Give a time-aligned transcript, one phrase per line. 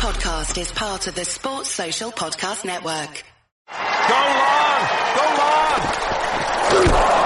[0.00, 3.22] podcast is part of the Sports Social Podcast Network.
[3.68, 4.88] Go long!
[6.72, 7.19] Go long!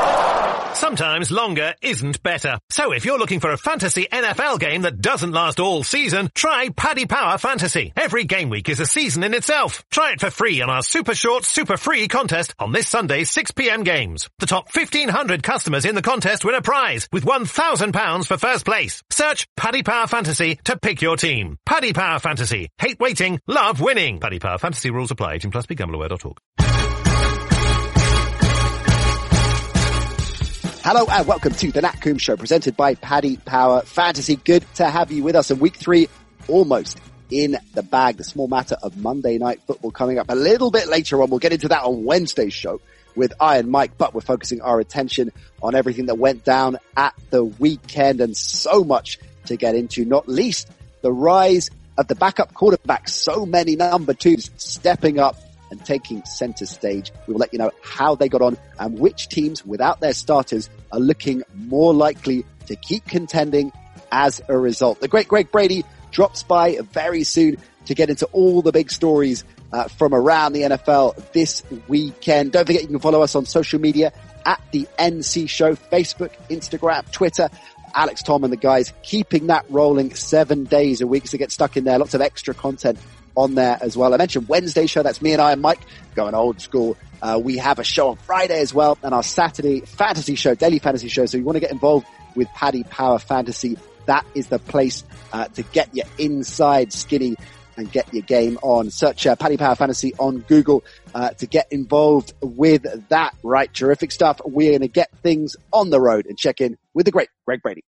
[0.74, 2.58] Sometimes longer isn't better.
[2.68, 6.69] So if you're looking for a fantasy NFL game that doesn't last all season, try
[6.69, 7.92] Paddy Power Fantasy.
[7.96, 9.85] Every game week is a season in itself.
[9.90, 13.85] Try it for free on our super short, super free contest on this Sunday's 6pm
[13.85, 14.28] games.
[14.40, 19.02] The top 1500 customers in the contest win a prize with £1,000 for first place.
[19.10, 21.56] Search Paddy Power Fantasy to pick your team.
[21.64, 22.68] Paddy Power Fantasy.
[22.78, 24.18] Hate waiting, love winning.
[24.18, 25.34] Paddy Power Fantasy rules apply.
[25.34, 26.38] 18 plus begambleaware.org.
[30.87, 34.37] Hello and welcome to the Nat Coombs Show presented by Paddy Power Fantasy.
[34.37, 36.10] Good to have you with us in week three,
[36.47, 38.19] almost in the bag.
[38.19, 41.30] The small matter of Monday night football coming up a little bit later on.
[41.30, 42.83] We'll get into that on Wednesday's show
[43.16, 47.43] with Iron Mike, but we're focusing our attention on everything that went down at the
[47.43, 50.69] weekend and so much to get into, not least
[51.01, 53.09] the rise of the backup quarterback.
[53.09, 55.37] So many number twos stepping up
[55.74, 57.12] and taking center stage.
[57.26, 60.70] We will let you know how they got on and which teams without their starters
[60.92, 63.72] are looking more likely to keep contending
[64.12, 65.00] as a result.
[65.00, 69.45] The great Greg Brady drops by very soon to get into all the big stories
[69.72, 72.52] uh, from around the NFL this weekend.
[72.52, 74.12] Don't forget you can follow us on social media
[74.47, 77.50] at the NC Show, Facebook, Instagram, Twitter.
[77.97, 81.28] Alex Tom and the guys keeping that rolling seven days a week.
[81.28, 81.97] So get stuck in there.
[81.97, 82.98] Lots of extra content
[83.37, 84.15] on there as well.
[84.15, 85.03] I mentioned Wednesday show.
[85.03, 85.81] That's me and I and Mike
[86.15, 86.97] going old school.
[87.21, 90.79] Uh, we have a show on Friday as well and our Saturday fantasy show, daily
[90.79, 91.27] fantasy show.
[91.27, 93.79] So you want to get involved with Paddy Power Fantasy.
[94.07, 97.37] That is the place uh, to get your inside skinny
[97.77, 98.91] and get your game on.
[98.91, 103.35] Search uh, Paddy Power Fantasy on Google uh, to get involved with that.
[103.43, 104.41] Right, terrific stuff.
[104.45, 107.63] We're going to get things on the road and check in with the great Greg
[107.63, 107.85] Brady.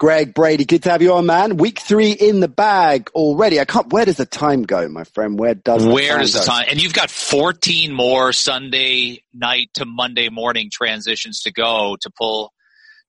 [0.00, 1.58] Greg Brady, good to have you on, man.
[1.58, 3.60] Week three in the bag already.
[3.60, 3.92] I can't.
[3.92, 5.38] Where does the time go, my friend?
[5.38, 6.46] Where does the where time does the go?
[6.46, 6.66] time?
[6.70, 12.54] And you've got 14 more Sunday night to Monday morning transitions to go to pull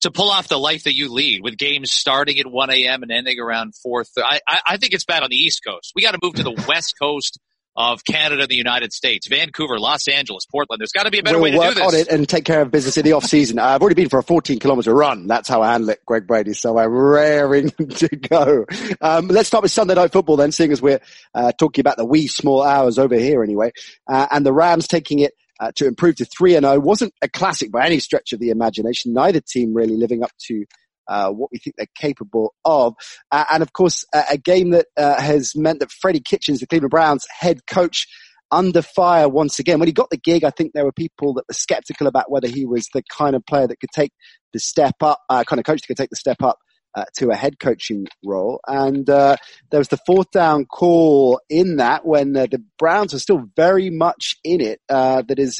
[0.01, 3.03] to pull off the life that you lead with games starting at 1 a.m.
[3.03, 4.03] and ending around 4.
[4.18, 5.94] I, I I think it's bad on the East Coast.
[5.96, 7.40] We got to move to the West Coast
[7.76, 10.82] of Canada, the United States, Vancouver, Los Angeles, Portland.
[10.82, 12.02] There's got to be a better we'll way to work do on this.
[12.02, 13.59] it and take care of business in the off season.
[13.59, 15.28] Uh, I've already been for a 14 kilometer run.
[15.28, 16.54] That's how I handle it, Greg Brady.
[16.54, 18.66] So I'm raring to go.
[19.00, 21.02] Um, let's start with Sunday night football then, seeing as we're
[21.34, 23.72] uh, talking about the wee small hours over here anyway.
[24.08, 27.30] Uh, and the Rams taking it uh, to improve to 3 and 0 wasn't a
[27.30, 29.14] classic by any stretch of the imagination.
[29.14, 30.66] Neither team really living up to
[31.07, 32.94] uh, what we think they're capable of.
[33.31, 36.67] Uh, and of course, uh, a game that uh, has meant that Freddie Kitchens, the
[36.67, 38.07] Cleveland Browns head coach,
[38.51, 39.79] under fire once again.
[39.79, 42.50] When he got the gig, I think there were people that were skeptical about whether
[42.50, 44.12] he was the kind of player that could take
[44.51, 46.57] the step up, uh, kind of coach that could take the step up
[46.94, 48.59] uh, to a head coaching role.
[48.68, 49.38] And there
[49.72, 54.59] was the fourth down call in that when the Browns were still very much in
[54.59, 54.81] it.
[54.89, 55.57] That is.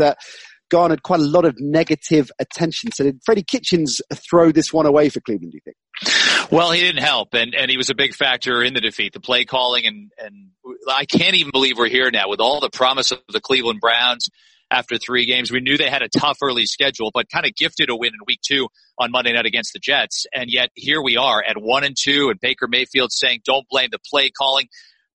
[0.72, 2.92] Garnered quite a lot of negative attention.
[2.92, 5.52] So did Freddie Kitchens throw this one away for Cleveland?
[5.52, 6.52] Do you think?
[6.52, 9.14] Well, he didn't help, and, and he was a big factor in the defeat.
[9.14, 10.50] The play calling, and, and
[10.90, 14.30] I can't even believe we're here now with all the promise of the Cleveland Browns
[14.72, 15.52] after three games.
[15.52, 18.20] We knew they had a tough early schedule, but kind of gifted a win in
[18.26, 20.26] week two on Monday night against the Jets.
[20.34, 23.90] And yet here we are at one and two, and Baker Mayfield saying, don't blame
[23.92, 24.68] the play calling.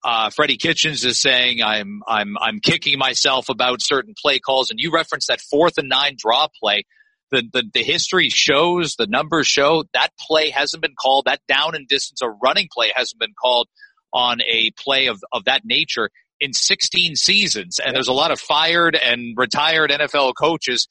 [0.06, 4.80] Uh, Freddie Kitchens is saying I'm I'm I'm kicking myself about certain play calls, and
[4.80, 6.84] you referenced that fourth and nine draw play.
[7.32, 11.26] The, the the history shows, the numbers show that play hasn't been called.
[11.26, 13.68] That down and distance or running play hasn't been called
[14.14, 17.80] on a play of of that nature in 16 seasons.
[17.84, 20.88] And there's a lot of fired and retired NFL coaches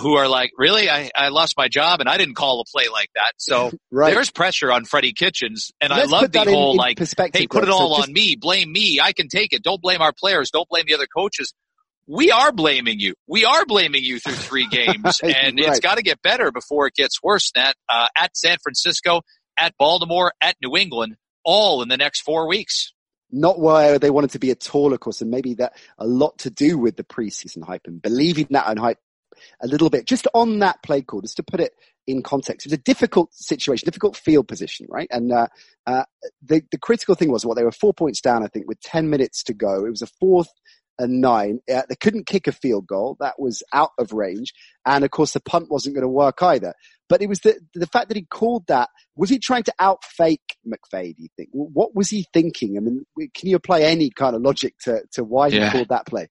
[0.00, 2.88] who are like, really, I, I lost my job and I didn't call a play
[2.92, 3.32] like that.
[3.38, 4.12] So Right.
[4.12, 5.70] there's pressure on Freddie Kitchens.
[5.80, 7.72] And Let's I love the that in- whole in like, perspective, hey, put it Greg.
[7.76, 8.36] So all just- on me.
[8.36, 8.98] Blame me.
[9.00, 9.62] I can take it.
[9.62, 10.50] Don't blame our players.
[10.50, 11.54] Don't blame the other coaches.
[12.06, 13.14] We are blaming you.
[13.26, 16.94] We are blaming you through three games and it's got to get better before it
[16.94, 17.50] gets worse.
[17.54, 19.22] That, uh, at San Francisco,
[19.56, 22.92] at Baltimore, at New England, all in the next four weeks.
[23.30, 26.36] not why they wanted to be at all, of course, and maybe that a lot
[26.38, 28.98] to do with the preseason hype and believing that and hype
[29.62, 30.06] a little bit.
[30.06, 31.72] Just on that play call, just to put it
[32.06, 35.08] in context, it was a difficult situation, difficult field position, right?
[35.10, 35.48] And uh,
[35.86, 36.04] uh,
[36.42, 39.10] the the critical thing was what they were four points down, I think, with ten
[39.10, 39.84] minutes to go.
[39.84, 40.50] It was a fourth
[40.98, 41.60] and nine.
[41.72, 44.52] Uh, they couldn't kick a field goal; that was out of range,
[44.86, 46.74] and of course, the punt wasn't going to work either.
[47.08, 48.90] But it was the the fact that he called that.
[49.16, 51.14] Was he trying to outfake McVay?
[51.16, 51.50] Do you think?
[51.52, 52.76] What was he thinking?
[52.76, 53.04] I mean,
[53.34, 56.28] can you apply any kind of logic to to why he called that play?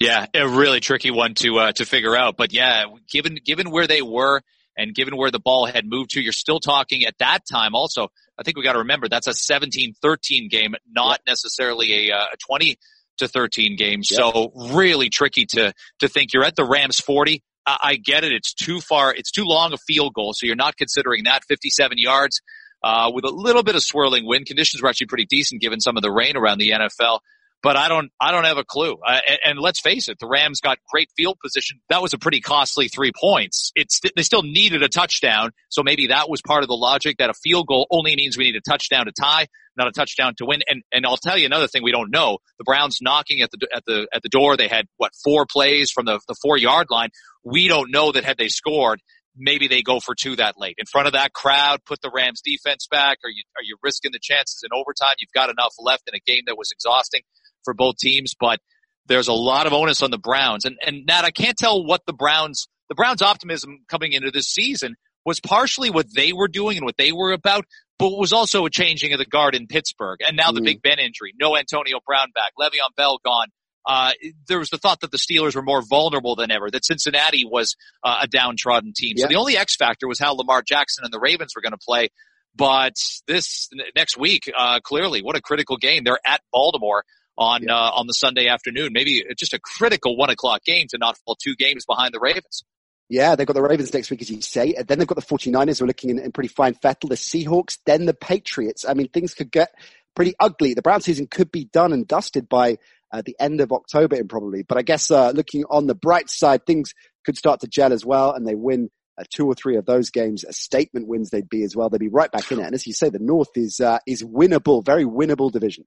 [0.00, 2.36] Yeah, a really tricky one to uh, to figure out.
[2.36, 4.42] But yeah, given given where they were
[4.78, 8.08] And given where the ball had moved to, you're still talking at that time also.
[8.38, 12.36] I think we got to remember that's a 17-13 game, not necessarily a, uh, a
[12.36, 12.78] 20
[13.18, 14.04] to 13 game.
[14.04, 17.42] So really tricky to, to think you're at the Rams 40.
[17.66, 18.30] I, I get it.
[18.32, 19.12] It's too far.
[19.12, 20.32] It's too long a field goal.
[20.34, 22.40] So you're not considering that 57 yards,
[22.84, 25.96] uh, with a little bit of swirling wind conditions were actually pretty decent given some
[25.96, 27.18] of the rain around the NFL
[27.62, 28.98] but I don't, I don't have a clue.
[29.04, 31.80] Uh, and, and, let's face it, the Rams got great field position.
[31.88, 33.72] That was a pretty costly three points.
[33.74, 35.50] It's, they still needed a touchdown.
[35.68, 38.44] So maybe that was part of the logic that a field goal only means we
[38.44, 39.46] need a touchdown to tie,
[39.76, 40.60] not a touchdown to win.
[40.68, 42.38] And, and I'll tell you another thing we don't know.
[42.58, 44.56] The Browns knocking at the, at the, at the door.
[44.56, 47.10] They had what, four plays from the, the four yard line.
[47.44, 49.00] We don't know that had they scored,
[49.36, 52.40] maybe they go for two that late in front of that crowd, put the Rams
[52.40, 53.18] defense back.
[53.24, 55.14] Are you, are you risking the chances in overtime?
[55.18, 57.22] You've got enough left in a game that was exhausting
[57.68, 58.60] for both teams, but
[59.06, 60.64] there's a lot of onus on the Browns.
[60.64, 64.46] And, and Nat, I can't tell what the Browns, the Browns optimism coming into this
[64.46, 67.66] season was partially what they were doing and what they were about,
[67.98, 70.20] but was also a changing of the guard in Pittsburgh.
[70.26, 70.64] And now the mm.
[70.64, 73.48] Big Ben injury, no Antonio Brown back, Le'Veon Bell gone.
[73.86, 74.12] Uh,
[74.48, 77.76] there was the thought that the Steelers were more vulnerable than ever, that Cincinnati was
[78.02, 79.16] uh, a downtrodden team.
[79.16, 81.78] So the only X factor was how Lamar Jackson and the Ravens were going to
[81.78, 82.08] play.
[82.54, 82.94] But
[83.26, 86.04] this next week, uh, clearly, what a critical game.
[86.04, 87.04] They're at Baltimore
[87.38, 87.74] on yeah.
[87.74, 88.92] uh, on the Sunday afternoon.
[88.92, 92.64] Maybe just a critical one o'clock game to not fall two games behind the Ravens.
[93.08, 94.74] Yeah, they've got the Ravens next week, as you say.
[94.74, 97.14] And then they've got the 49ers who are looking in, in pretty fine fettle, the
[97.14, 98.84] Seahawks, then the Patriots.
[98.86, 99.70] I mean, things could get
[100.14, 100.74] pretty ugly.
[100.74, 102.76] The Brown season could be done and dusted by
[103.10, 104.62] uh, the end of October, probably.
[104.62, 106.92] But I guess uh, looking on the bright side, things
[107.24, 110.10] could start to gel as well, and they win uh, two or three of those
[110.10, 110.44] games.
[110.44, 111.88] A statement wins they'd be as well.
[111.88, 112.66] They'd be right back in it.
[112.66, 115.84] And as you say, the North is uh, is winnable, very winnable division.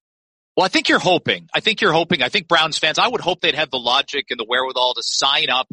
[0.56, 1.48] Well, I think you're hoping.
[1.54, 2.22] I think you're hoping.
[2.22, 5.04] I think Browns fans, I would hope they'd have the logic and the wherewithal to
[5.04, 5.68] sign up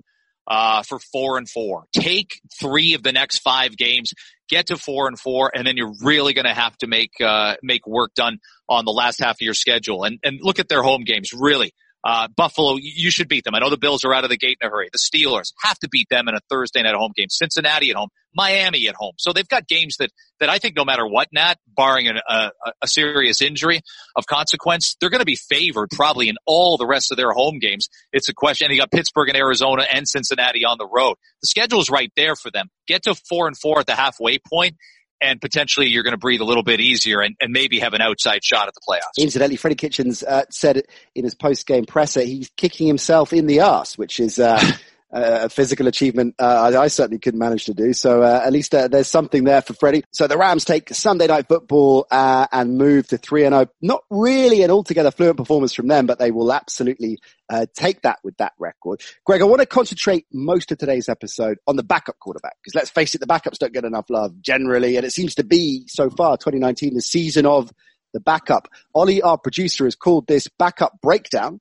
[0.47, 1.85] uh, for four and four.
[1.93, 4.13] Take three of the next five games,
[4.49, 7.57] get to four and four, and then you're really going to have to make uh,
[7.63, 8.39] make work done
[8.69, 10.05] on the last half of your schedule.
[10.05, 11.33] And and look at their home games.
[11.33, 11.73] Really,
[12.09, 13.55] uh, Buffalo, you should beat them.
[13.55, 14.89] I know the Bills are out of the gate in a hurry.
[14.91, 17.29] The Steelers have to beat them in a Thursday night home game.
[17.29, 19.13] Cincinnati at home, Miami at home.
[19.19, 20.09] So they've got games that,
[20.41, 22.51] that I think no matter what, Nat, barring an, a,
[22.81, 23.83] a serious injury
[24.17, 27.59] of consequence, they're going to be favored probably in all the rest of their home
[27.59, 27.91] games.
[28.11, 28.69] It's a question.
[28.69, 31.17] And you got Pittsburgh and Arizona and Cincinnati on the road.
[31.43, 32.71] The schedule's right there for them.
[32.87, 34.77] Get to four and four at the halfway point
[35.21, 38.01] and potentially you're going to breathe a little bit easier and, and maybe have an
[38.01, 39.23] outside shot at the playoffs.
[39.23, 40.83] Incidentally, Freddie Kitchens uh, said
[41.15, 44.63] in his post-game presser he's kicking himself in the ass, which is uh,
[45.11, 47.93] a physical achievement uh, I, certainly couldn't manage to do.
[47.93, 50.05] So uh, at least uh, there's something there for Freddie.
[50.13, 53.67] So the Rams take Sunday night football uh, and move to three and zero.
[53.69, 53.73] Oh.
[53.81, 57.19] Not really an altogether fluent performance from them, but they will absolutely
[57.49, 59.01] uh, take that with that record.
[59.25, 62.91] Greg, I want to concentrate most of today's episode on the backup quarterback because let's
[62.91, 66.11] face it, the backups don't get enough love generally, and it seems to be so
[66.11, 67.73] far 2019 the season of
[68.13, 68.69] the backup.
[68.95, 71.61] Ollie, our producer, has called this backup breakdown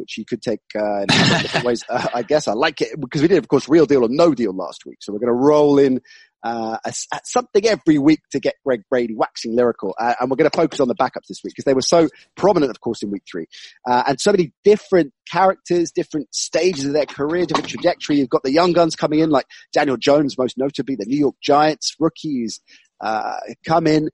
[0.00, 1.84] which you could take uh, in different ways.
[1.88, 4.34] Uh, I guess I like it because we did, of course, real deal or no
[4.34, 4.98] deal last week.
[5.00, 6.00] So we're going to roll in
[6.42, 10.36] uh, a, a something every week to get Greg Brady waxing lyrical, uh, and we're
[10.36, 13.02] going to focus on the backups this week because they were so prominent, of course,
[13.02, 13.46] in week three,
[13.88, 18.16] uh, and so many different characters, different stages of their career, different trajectory.
[18.16, 21.36] You've got the young guns coming in, like Daniel Jones, most notably, the New York
[21.42, 22.60] Giants rookies
[23.00, 23.36] uh,
[23.66, 24.08] come in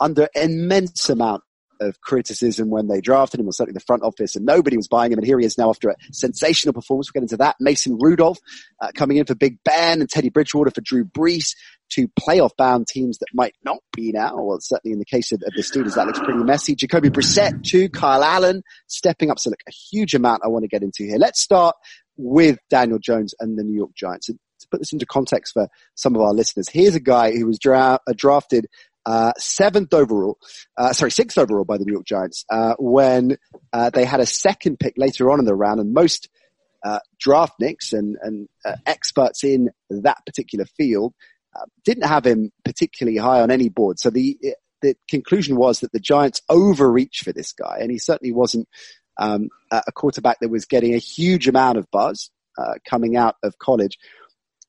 [0.00, 1.42] under immense amount
[1.82, 5.12] of criticism when they drafted him, or certainly the front office, and nobody was buying
[5.12, 5.18] him.
[5.18, 7.08] And here he is now after a sensational performance.
[7.08, 7.56] We'll get into that.
[7.60, 8.38] Mason Rudolph
[8.80, 11.54] uh, coming in for Big Ben and Teddy Bridgewater for Drew Brees,
[11.90, 14.42] two playoff bound teams that might not be now.
[14.42, 16.74] Well, certainly in the case of, of the Steelers, that looks pretty messy.
[16.74, 17.88] Jacoby Brissett, too.
[17.88, 19.38] Kyle Allen stepping up.
[19.38, 21.18] So look, a huge amount I want to get into here.
[21.18, 21.76] Let's start
[22.16, 24.28] with Daniel Jones and the New York Giants.
[24.28, 27.46] And to put this into context for some of our listeners, here's a guy who
[27.46, 28.66] was dra- uh, drafted
[29.04, 30.38] uh, seventh overall,
[30.76, 33.36] uh, sorry, sixth overall by the New York Giants, uh, when
[33.72, 36.28] uh, they had a second pick later on in the round, and most
[36.84, 41.14] uh, draftniks and, and uh, experts in that particular field
[41.84, 43.98] didn't have him particularly high on any board.
[43.98, 44.38] So the
[44.80, 48.68] the conclusion was that the Giants overreached for this guy, and he certainly wasn't
[49.18, 52.30] um, a quarterback that was getting a huge amount of buzz
[52.88, 53.98] coming out of college.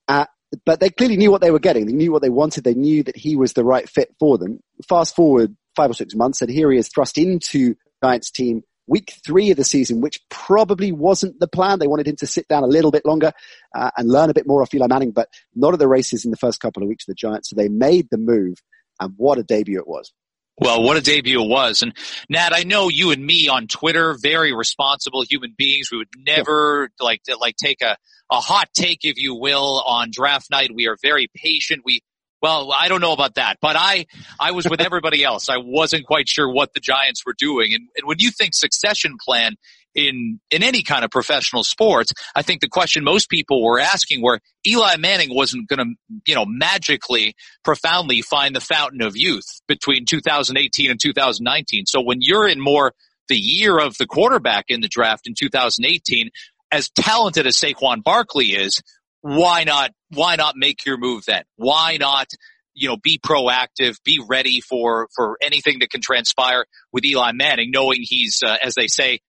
[0.07, 0.25] Uh,
[0.65, 1.85] but they clearly knew what they were getting.
[1.85, 2.63] They knew what they wanted.
[2.63, 4.59] They knew that he was the right fit for them.
[4.87, 9.13] Fast forward five or six months, and here he is thrust into Giants team week
[9.25, 11.79] three of the season, which probably wasn't the plan.
[11.79, 13.31] They wanted him to sit down a little bit longer
[13.73, 16.31] uh, and learn a bit more off Eli Manning, but not at the races in
[16.31, 17.49] the first couple of weeks of the Giants.
[17.49, 18.57] So they made the move,
[18.99, 20.11] and what a debut it was.
[20.57, 21.81] Well, what a debut it was.
[21.81, 21.93] And
[22.29, 25.89] Nat, I know you and me on Twitter, very responsible human beings.
[25.91, 27.05] We would never yeah.
[27.05, 27.97] like, like take a,
[28.33, 30.71] a hot take, if you will, on draft night.
[30.73, 31.83] We are very patient.
[31.85, 32.01] We,
[32.41, 34.07] well, I don't know about that, but I,
[34.39, 35.49] I was with everybody else.
[35.49, 37.73] I wasn't quite sure what the Giants were doing.
[37.75, 39.55] And, and when you think succession plan
[39.93, 44.23] in, in any kind of professional sports, I think the question most people were asking
[44.23, 49.61] were Eli Manning wasn't going to, you know, magically, profoundly find the fountain of youth
[49.67, 51.85] between 2018 and 2019.
[51.85, 52.93] So when you're in more
[53.29, 56.29] the year of the quarterback in the draft in 2018,
[56.73, 58.81] as talented as Saquon Barkley is,
[59.21, 61.43] why not, why not make your move then?
[61.55, 62.27] Why not,
[62.73, 67.69] you know, be proactive, be ready for, for anything that can transpire with Eli Manning,
[67.71, 69.19] knowing he's, uh, as they say,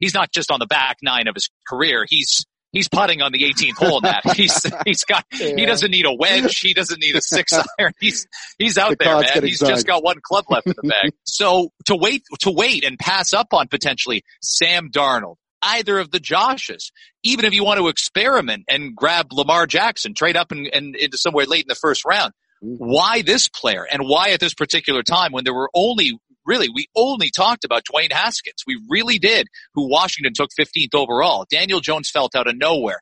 [0.00, 2.04] he's not just on the back nine of his career.
[2.08, 4.22] He's, he's putting on the 18th hole in that.
[4.36, 5.54] He's, he's got, yeah.
[5.56, 6.58] he doesn't need a wedge.
[6.58, 7.92] He doesn't need a six iron.
[8.00, 8.26] He's,
[8.58, 9.44] he's out the there, man.
[9.44, 11.12] He's just got one club left in the bag.
[11.24, 16.18] So to wait, to wait and pass up on potentially Sam Darnold, either of the
[16.18, 16.90] Joshes.
[17.22, 21.18] Even if you want to experiment and grab Lamar Jackson, trade up and, and into
[21.18, 22.32] somewhere late in the first round.
[22.62, 22.76] Mm-hmm.
[22.78, 26.12] Why this player and why at this particular time when there were only
[26.44, 28.64] really, we only talked about Dwayne Haskins.
[28.66, 31.46] We really did, who Washington took 15th overall.
[31.50, 33.00] Daniel Jones felt out of nowhere.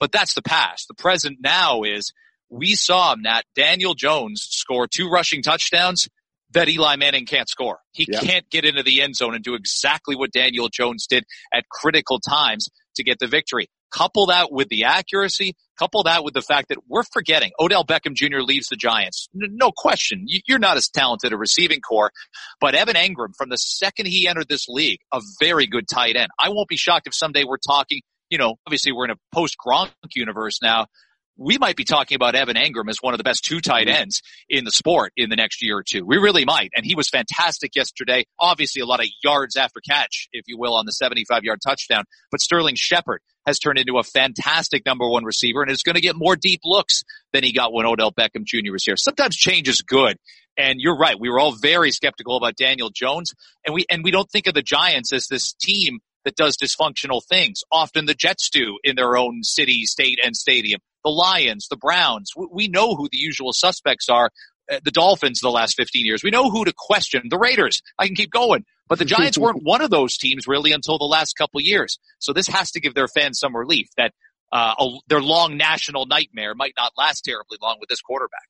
[0.00, 0.88] But that's the past.
[0.88, 2.12] The present now is
[2.50, 6.08] we saw him that Daniel Jones score two rushing touchdowns
[6.54, 7.78] that Eli Manning can't score.
[7.92, 8.20] He yeah.
[8.20, 12.20] can't get into the end zone and do exactly what Daniel Jones did at critical
[12.20, 13.68] times to get the victory.
[13.92, 18.14] Couple that with the accuracy, couple that with the fact that we're forgetting Odell Beckham
[18.14, 18.38] Jr.
[18.38, 19.28] leaves the Giants.
[19.34, 20.26] No question.
[20.46, 22.10] You're not as talented a receiving corps,
[22.58, 26.30] but Evan Engram from the second he entered this league, a very good tight end.
[26.38, 29.56] I won't be shocked if someday we're talking, you know, obviously we're in a post
[29.62, 30.86] Gronk universe now,
[31.36, 34.02] we might be talking about Evan Engram as one of the best two tight mm-hmm.
[34.02, 36.04] ends in the sport in the next year or two.
[36.04, 36.70] We really might.
[36.74, 38.24] And he was fantastic yesterday.
[38.38, 42.04] Obviously a lot of yards after catch, if you will, on the 75 yard touchdown.
[42.30, 46.00] But Sterling Shepard has turned into a fantastic number one receiver and is going to
[46.00, 48.72] get more deep looks than he got when Odell Beckham Jr.
[48.72, 48.96] was here.
[48.96, 50.16] Sometimes change is good.
[50.56, 51.18] And you're right.
[51.18, 53.32] We were all very skeptical about Daniel Jones
[53.64, 57.20] and we, and we don't think of the Giants as this team that does dysfunctional
[57.28, 57.62] things.
[57.72, 62.30] Often the Jets do in their own city, state, and stadium the Lions, the Browns.
[62.36, 64.30] We know who the usual suspects are.
[64.70, 66.22] Uh, the Dolphins the last 15 years.
[66.22, 67.22] We know who to question.
[67.28, 67.82] The Raiders.
[67.98, 68.64] I can keep going.
[68.88, 71.98] But the Giants weren't one of those teams really until the last couple years.
[72.20, 74.12] So this has to give their fans some relief that
[74.52, 78.46] uh, a, their long national nightmare might not last terribly long with this quarterback.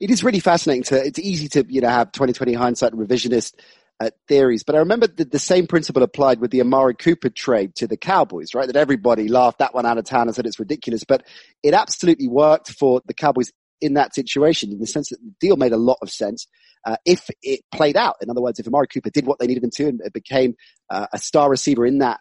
[0.00, 3.54] It is really fascinating to, it's easy to, you know, have 2020 hindsight revisionist
[4.02, 4.62] uh, theories.
[4.62, 7.96] But I remember that the same principle applied with the Amari Cooper trade to the
[7.96, 8.66] Cowboys, right?
[8.66, 11.24] That everybody laughed that one out of town and said it's ridiculous, but
[11.62, 15.56] it absolutely worked for the Cowboys in that situation in the sense that the deal
[15.56, 16.46] made a lot of sense.
[16.84, 19.64] Uh, if it played out, in other words, if Amari Cooper did what they needed
[19.64, 20.54] him to and became
[20.90, 22.20] uh, a star receiver in that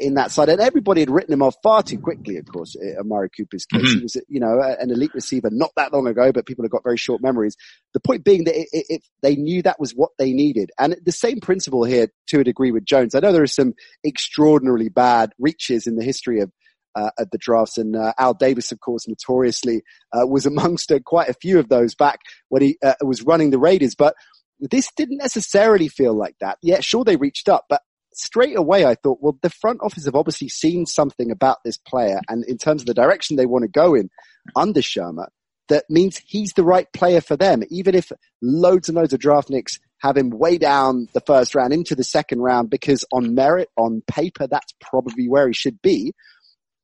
[0.00, 0.48] in that side.
[0.48, 3.82] And everybody had written him off far too quickly, of course, Amari Cooper's case.
[3.82, 3.98] Mm-hmm.
[3.98, 6.84] He was, you know, an elite receiver not that long ago, but people have got
[6.84, 7.56] very short memories.
[7.94, 10.70] The point being that it, it, they knew that was what they needed.
[10.78, 13.14] And the same principle here to a degree with Jones.
[13.14, 13.74] I know there are some
[14.06, 16.52] extraordinarily bad reaches in the history of
[16.94, 17.78] uh, at the drafts.
[17.78, 21.68] And uh, Al Davis, of course, notoriously uh, was amongst uh, quite a few of
[21.68, 23.94] those back when he uh, was running the Raiders.
[23.94, 24.14] But
[24.60, 26.58] this didn't necessarily feel like that.
[26.62, 27.82] Yeah, sure, they reached up, but
[28.18, 32.20] straight away I thought, well, the front office have obviously seen something about this player
[32.28, 34.10] and in terms of the direction they want to go in
[34.56, 35.28] under Shurmur,
[35.68, 37.62] that means he's the right player for them.
[37.70, 38.10] Even if
[38.42, 42.40] loads and loads of draftniks have him way down the first round into the second
[42.40, 46.12] round because on merit, on paper, that's probably where he should be.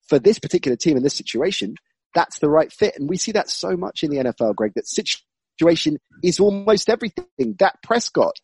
[0.09, 1.77] For this particular team in this situation,
[2.15, 2.95] that's the right fit.
[2.99, 7.57] And we see that so much in the NFL, Greg, that situation is almost everything.
[7.59, 8.37] That Prescott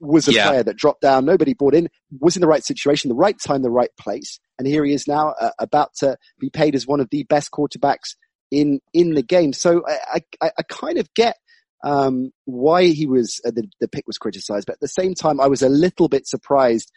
[0.00, 0.48] was a yeah.
[0.48, 1.24] player that dropped down.
[1.24, 1.88] Nobody bought in,
[2.18, 4.40] was in the right situation, the right time, the right place.
[4.58, 7.50] And here he is now uh, about to be paid as one of the best
[7.50, 8.16] quarterbacks
[8.50, 9.52] in, in the game.
[9.52, 11.36] So I, I, I kind of get
[11.82, 15.40] um, why he was uh, the, the pick was criticized, but at the same time,
[15.40, 16.92] I was a little bit surprised,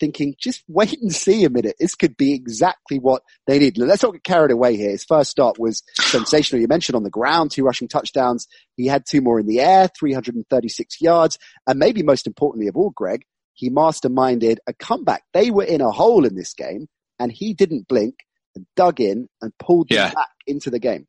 [0.00, 1.76] thinking just wait and see a minute.
[1.78, 3.78] This could be exactly what they need.
[3.78, 4.90] Let's not get carried away here.
[4.90, 6.60] His first start was sensational.
[6.60, 8.48] You mentioned on the ground, two rushing touchdowns.
[8.76, 12.90] He had two more in the air, 336 yards, and maybe most importantly of all,
[12.90, 15.22] Greg, he masterminded a comeback.
[15.32, 16.88] They were in a hole in this game,
[17.20, 18.16] and he didn't blink
[18.56, 21.06] and dug in and pulled them back into the game.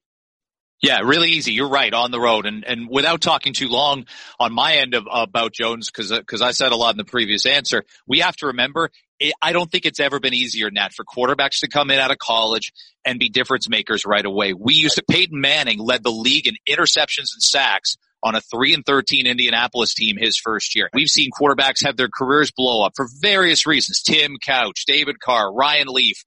[0.81, 1.53] Yeah, really easy.
[1.53, 2.45] You're right on the road.
[2.45, 4.05] And, and without talking too long
[4.39, 7.45] on my end of, about Jones, cause, cause I said a lot in the previous
[7.45, 8.89] answer, we have to remember,
[9.19, 12.11] it, I don't think it's ever been easier that for quarterbacks to come in out
[12.11, 12.73] of college
[13.05, 14.53] and be difference makers right away.
[14.53, 18.73] We used to, Peyton Manning led the league in interceptions and sacks on a 3
[18.73, 20.89] and 13 Indianapolis team his first year.
[20.93, 24.01] We've seen quarterbacks have their careers blow up for various reasons.
[24.01, 26.23] Tim Couch, David Carr, Ryan Leaf,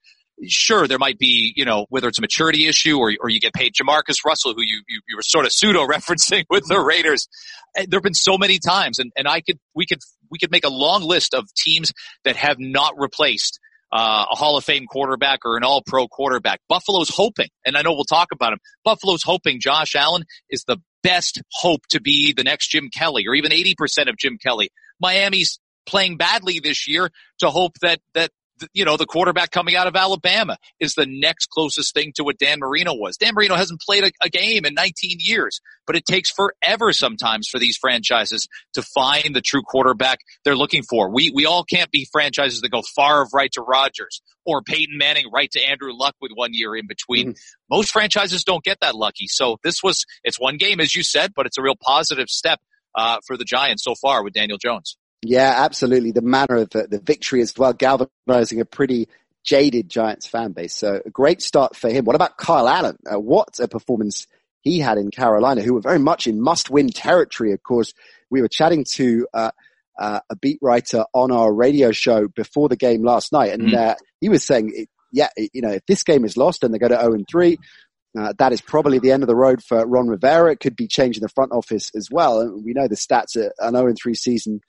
[0.47, 3.53] sure, there might be, you know, whether it's a maturity issue or, or you get
[3.53, 7.29] paid Jamarcus Russell, who you, you, you were sort of pseudo referencing with the Raiders.
[7.77, 9.99] Eh, there have been so many times and, and I could, we could,
[10.31, 11.93] we could make a long list of teams
[12.25, 13.59] that have not replaced
[13.91, 16.61] uh, a Hall of Fame quarterback or an All Pro quarterback.
[16.69, 18.59] Buffalo's hoping, and I know we'll talk about him.
[18.85, 23.35] Buffalo's hoping Josh Allen is the best hope to be the next Jim Kelly or
[23.35, 24.71] even 80% of Jim Kelly.
[25.01, 28.31] Miami's playing badly this year to hope that, that
[28.73, 32.39] you know, the quarterback coming out of Alabama is the next closest thing to what
[32.39, 33.17] Dan Marino was.
[33.17, 37.49] Dan Marino hasn't played a, a, game in 19 years, but it takes forever sometimes
[37.49, 41.11] for these franchises to find the true quarterback they're looking for.
[41.11, 45.27] We, we all can't be franchises that go Favre right to Rodgers or Peyton Manning
[45.33, 47.29] right to Andrew Luck with one year in between.
[47.29, 47.77] Mm-hmm.
[47.77, 49.27] Most franchises don't get that lucky.
[49.27, 52.61] So this was, it's one game as you said, but it's a real positive step,
[52.95, 54.97] uh, for the Giants so far with Daniel Jones.
[55.23, 56.13] Yeah, absolutely.
[56.13, 59.09] The manner of the, the victory as well, galvanizing a pretty
[59.45, 60.75] jaded Giants fan base.
[60.75, 62.05] So a great start for him.
[62.05, 62.97] What about Kyle Allen?
[63.11, 64.27] Uh, what a performance
[64.61, 67.53] he had in Carolina, who were very much in must-win territory.
[67.53, 67.95] Of course,
[68.31, 69.51] we were chatting to uh,
[69.99, 73.97] uh, a beat writer on our radio show before the game last night, and mm.
[74.21, 77.01] he was saying, "Yeah, you know, if this game is lost and they go to
[77.01, 77.59] zero and three,
[78.19, 80.53] uh, that is probably the end of the road for Ron Rivera.
[80.53, 82.41] It could be changing the front office as well.
[82.41, 84.61] And we know the stats at an 0 and 3 season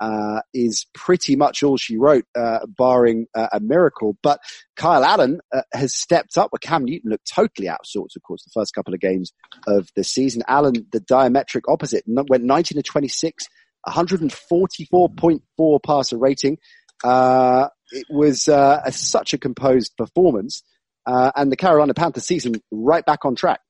[0.00, 4.16] uh, is pretty much all she wrote, uh, barring uh, a miracle.
[4.22, 4.40] But
[4.76, 6.52] Kyle Allen uh, has stepped up.
[6.52, 9.32] Where Cam Newton looked totally out of sorts, of course, the first couple of games
[9.66, 10.42] of the season.
[10.48, 13.48] Allen, the diametric opposite, went 19 to 26,
[13.88, 16.58] 144.4 passer rating.
[17.04, 20.62] Uh, it was uh, a, such a composed performance.
[21.06, 23.60] and the Carolina Panthers season right back on track.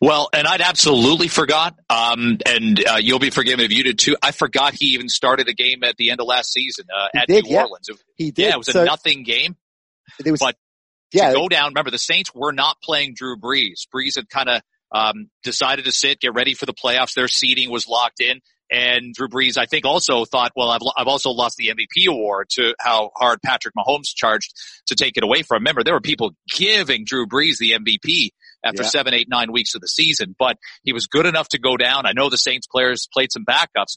[0.00, 4.16] Well, and I'd absolutely forgot, um, and uh, you'll be forgiven if you did too.
[4.22, 7.28] I forgot he even started a game at the end of last season uh, at
[7.28, 7.62] did, New yeah.
[7.62, 7.88] Orleans.
[8.16, 8.42] He did.
[8.42, 9.56] Yeah, it was so, a nothing game.
[10.24, 10.56] It was, but
[11.12, 11.70] yeah, to go down.
[11.70, 13.86] Remember, the Saints were not playing Drew Brees.
[13.94, 17.14] Brees had kind of um, decided to sit, get ready for the playoffs.
[17.14, 18.40] Their seating was locked in.
[18.72, 22.50] And Drew Brees, I think, also thought, well, I've, I've also lost the MVP award
[22.50, 24.52] to how hard Patrick Mahomes charged
[24.86, 25.56] to take it away from.
[25.56, 28.30] Remember, there were people giving Drew Brees the MVP
[28.64, 28.88] after yeah.
[28.88, 32.06] seven, eight, nine weeks of the season, but he was good enough to go down.
[32.06, 33.96] I know the Saints players played some backups,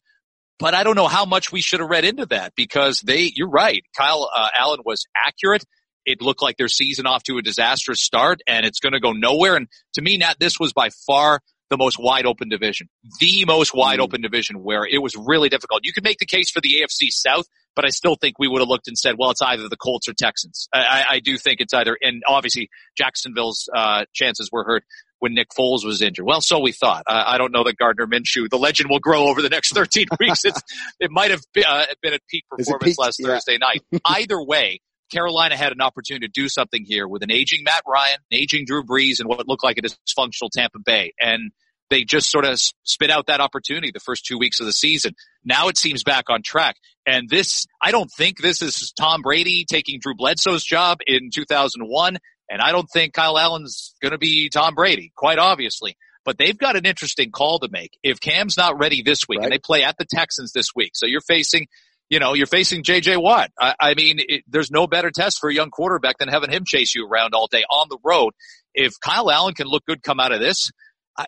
[0.59, 3.49] but I don't know how much we should have read into that because they, you're
[3.49, 3.83] right.
[3.97, 5.63] Kyle uh, Allen was accurate.
[6.05, 9.13] It looked like their season off to a disastrous start and it's going to go
[9.13, 9.55] nowhere.
[9.55, 12.87] And to me, Nat, this was by far the most wide open division,
[13.19, 14.03] the most wide mm.
[14.03, 15.81] open division where it was really difficult.
[15.83, 17.45] You could make the case for the AFC South,
[17.75, 20.07] but I still think we would have looked and said, well, it's either the Colts
[20.07, 20.67] or Texans.
[20.73, 24.83] I, I do think it's either, and obviously Jacksonville's, uh, chances were hurt
[25.19, 26.25] when Nick Foles was injured.
[26.25, 27.03] Well, so we thought.
[27.07, 30.07] I, I don't know that Gardner Minshew, the legend will grow over the next 13
[30.19, 30.45] weeks.
[30.45, 30.61] It's,
[30.99, 33.27] it might have been, uh, been at peak performance last yeah.
[33.27, 33.83] Thursday night.
[34.05, 34.81] Either way,
[35.13, 38.65] Carolina had an opportunity to do something here with an aging Matt Ryan, an aging
[38.65, 41.13] Drew Brees, and what looked like a dysfunctional Tampa Bay.
[41.19, 41.51] And
[41.89, 45.13] they just sort of spit out that opportunity the first two weeks of the season.
[45.45, 46.75] Now it seems back on track.
[47.05, 52.17] And this, I don't think this is Tom Brady taking Drew Bledsoe's job in 2001.
[52.49, 55.97] And I don't think Kyle Allen's going to be Tom Brady, quite obviously.
[56.25, 57.97] But they've got an interesting call to make.
[58.03, 59.45] If Cam's not ready this week, right.
[59.45, 61.67] and they play at the Texans this week, so you're facing,
[62.09, 63.17] you know, you're facing J.J.
[63.17, 63.51] Watt.
[63.59, 66.63] I, I mean, it, there's no better test for a young quarterback than having him
[66.65, 68.33] chase you around all day on the road.
[68.73, 70.71] If Kyle Allen can look good come out of this,
[71.17, 71.25] I,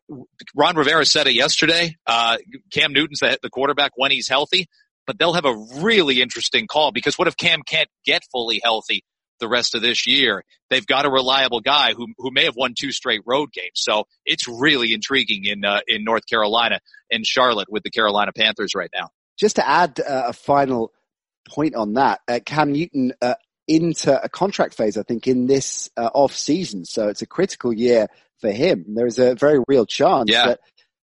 [0.56, 1.96] Ron Rivera said it yesterday.
[2.08, 2.38] Uh,
[2.72, 4.68] Cam Newton's the, the quarterback when he's healthy,
[5.06, 9.04] but they'll have a really interesting call because what if Cam can't get fully healthy
[9.40, 10.44] the rest of this year?
[10.70, 13.76] They've got a reliable guy who who may have won two straight road games.
[13.76, 16.80] So it's really intriguing in uh, in North Carolina
[17.12, 19.10] and Charlotte with the Carolina Panthers right now.
[19.38, 20.92] Just to add uh, a final
[21.48, 23.36] point on that, uh, Cam Newton uh,
[23.68, 26.86] into a contract phase, I think, in this uh, off season.
[26.86, 28.08] So it's a critical year
[28.40, 28.86] for him.
[28.90, 30.48] There's a very real chance yeah.
[30.48, 30.60] that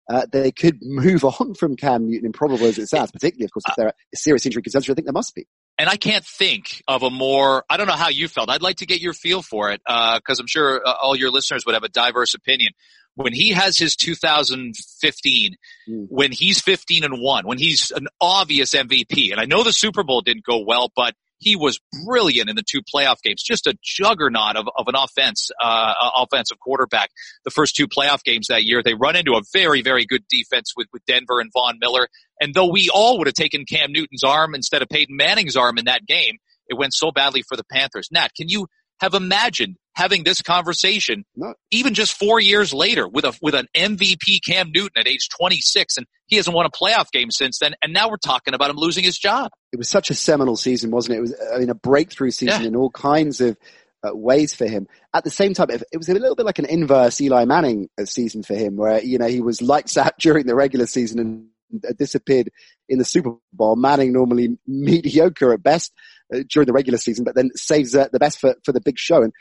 [0.10, 3.64] uh, they could move on from Cam Newton, improbable as it sounds, particularly, of course,
[3.68, 5.48] if there are serious injury concerns, I think there must be.
[5.78, 8.50] And I can't think of a more, I don't know how you felt.
[8.50, 11.32] I'd like to get your feel for it, uh, cause I'm sure uh, all your
[11.32, 12.74] listeners would have a diverse opinion.
[13.16, 15.56] When he has his 2015,
[15.90, 16.06] mm.
[16.10, 20.04] when he's 15 and 1, when he's an obvious MVP, and I know the Super
[20.04, 23.76] Bowl didn't go well, but he was brilliant in the two playoff games, just a
[23.84, 27.10] juggernaut of, of an offense, uh, offensive quarterback.
[27.44, 30.74] The first two playoff games that year, they run into a very, very good defense
[30.78, 32.08] with, with Denver and Von Miller.
[32.40, 35.80] And though we all would have taken Cam Newton's arm instead of Peyton Manning's arm
[35.80, 38.10] in that game, it went so badly for the Panthers.
[38.12, 38.68] Nat, can you
[39.00, 41.54] have imagined having this conversation no.
[41.72, 45.98] even just four years later with a with an MVP Cam Newton at age 26
[45.98, 48.78] and he hasn't won a playoff game since then and now we're talking about him
[48.78, 49.52] losing his job.
[49.72, 51.18] It was such a seminal season, wasn't it?
[51.18, 52.68] It was I mean a breakthrough season yeah.
[52.68, 53.58] in all kinds of
[54.04, 54.88] uh, ways for him.
[55.14, 58.06] At the same time, it, was a little bit like an inverse Eli Manning uh,
[58.06, 61.86] season for him, where you know he was lights out during the regular season and
[61.88, 62.50] uh, disappeared
[62.90, 63.76] in the Super Bowl.
[63.76, 65.94] Manning normally mediocre at best
[66.34, 68.98] uh, during the regular season, but then saves uh, the best for, for the big
[68.98, 69.22] show.
[69.22, 69.34] And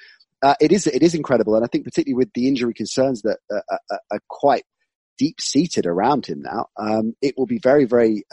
[0.42, 3.38] uh, it is it is incredible, and I think particularly with the injury concerns that
[3.50, 4.64] are, are quite
[5.18, 8.24] deep seated around him now, um, it will be very very.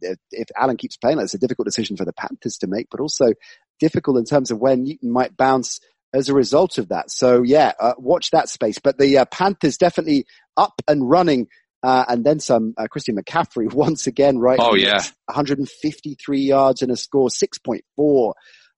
[0.00, 3.32] If Allen keeps playing, that's a difficult decision for the Panthers to make, but also
[3.78, 5.80] difficult in terms of where Newton might bounce
[6.14, 7.10] as a result of that.
[7.10, 8.78] So yeah, uh, watch that space.
[8.78, 11.48] But the uh, Panthers definitely up and running.
[11.82, 14.58] Uh, and then some, uh, Christian McCaffrey once again, right?
[14.60, 15.02] Oh yeah.
[15.26, 18.32] 153 yards and a score, 6.4,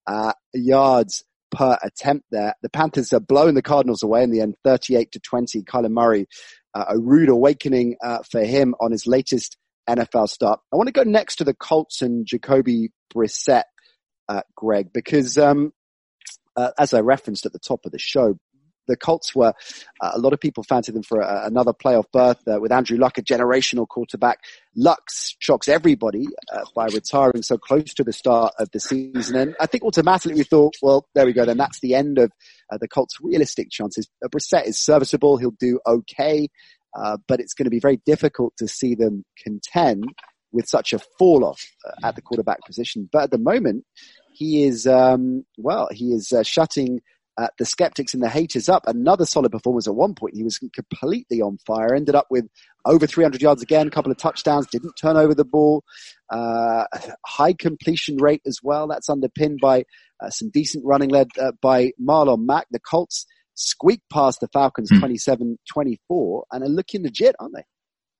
[0.07, 2.55] uh, yards per attempt there.
[2.61, 5.63] The Panthers are blowing the Cardinals away in the end, 38 to 20.
[5.63, 6.27] Kyler Murray,
[6.75, 7.97] uh, a rude awakening,
[8.31, 9.57] for him on his latest
[9.89, 10.61] NFL start.
[10.73, 13.65] I want to go next to the Colts and Jacoby Brissett
[14.29, 15.73] uh, Greg, because um,
[16.57, 18.37] uh, as I referenced at the top of the show,
[18.89, 19.53] the Colts were
[20.01, 22.99] uh, a lot of people fancied them for a, another playoff berth uh, with Andrew
[22.99, 24.39] Luck, a generational quarterback.
[24.75, 25.03] Luck
[25.39, 29.67] shocks everybody uh, by retiring so close to the start of the season, and I
[29.67, 31.45] think automatically we thought, well, there we go.
[31.45, 32.33] Then that's the end of
[32.73, 34.09] uh, the Colts' realistic chances.
[34.25, 36.49] Uh, Brissett is serviceable; he'll do okay,
[36.99, 40.05] uh, but it's going to be very difficult to see them contend
[40.53, 41.63] with such a fall off
[42.03, 43.09] at the quarterback position.
[43.13, 43.85] But at the moment,
[44.33, 47.01] he is, um, well, he is uh, shutting
[47.39, 48.83] uh, the skeptics and the haters up.
[48.87, 50.35] Another solid performance at one point.
[50.35, 51.95] He was completely on fire.
[51.95, 52.47] Ended up with
[52.85, 55.85] over 300 yards again, a couple of touchdowns, didn't turn over the ball.
[56.31, 56.85] Uh,
[57.25, 58.89] high completion rate as well.
[58.89, 59.85] That's underpinned by
[60.21, 62.67] uh, some decent running led uh, by Marlon Mack.
[62.73, 63.25] The Colts
[63.59, 67.65] squeak past the Falcons 27-24 and are looking legit, aren't they?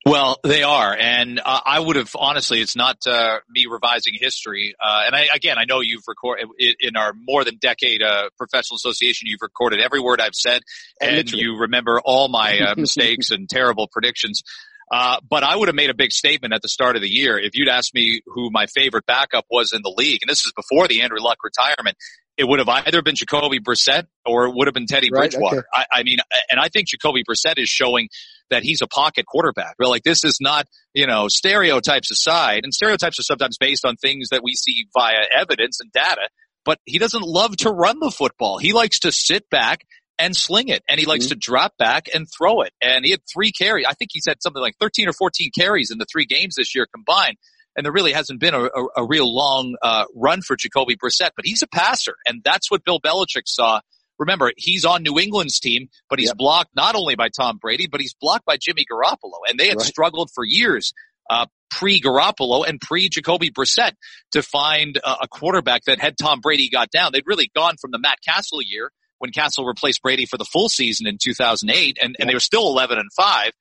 [0.07, 2.61] Well, they are, and uh, I would have honestly.
[2.61, 6.47] It's not uh, me revising history, uh, and I, again, I know you've recorded
[6.81, 9.27] in our more than decade uh, professional association.
[9.29, 10.63] You've recorded every word I've said,
[11.01, 11.43] and Literally.
[11.43, 14.43] you remember all my uh, mistakes and terrible predictions.
[14.91, 17.39] Uh, but I would have made a big statement at the start of the year
[17.39, 20.53] if you'd asked me who my favorite backup was in the league, and this is
[20.57, 21.97] before the Andrew Luck retirement
[22.39, 25.59] it would have either been Jacoby Brissett or it would have been Teddy right, Bridgewater.
[25.59, 25.67] Okay.
[25.75, 28.09] I, I, mean, and I think Jacoby Brissett is showing
[28.49, 29.75] that he's a pocket quarterback.
[29.79, 33.97] Well, like this is not, you know, stereotypes aside, and stereotypes are sometimes based on
[33.97, 36.29] things that we see via evidence and data,
[36.65, 38.59] but he doesn't love to run the football.
[38.59, 39.85] He likes to sit back
[40.17, 41.31] and sling it, and he likes mm-hmm.
[41.31, 42.73] to drop back and throw it.
[42.81, 43.87] And he had three carries.
[43.89, 46.75] I think he's had something like 13 or 14 carries in the three games this
[46.75, 47.37] year combined
[47.79, 51.31] and there really hasn't been a, a, a real long uh, run for Jacoby Brissett,
[51.37, 53.81] but he's a passer, and that's what Bill Belichick saw.
[54.19, 56.37] Remember, he's on New England's team, but he's yep.
[56.37, 59.79] blocked not only by Tom Brady, but he's blocked by Jimmy Garoppolo, and they had
[59.79, 59.87] right.
[59.87, 60.93] struggled for years.
[61.31, 63.93] Uh, pre Garoppolo and pre Jacoby Brissett
[64.33, 67.13] to find a, a quarterback that had Tom Brady got down.
[67.13, 70.69] They'd really gone from the Matt Cassel year when Cassel replaced Brady for the full
[70.69, 73.53] season in 2008 and, and they were still 11 and 5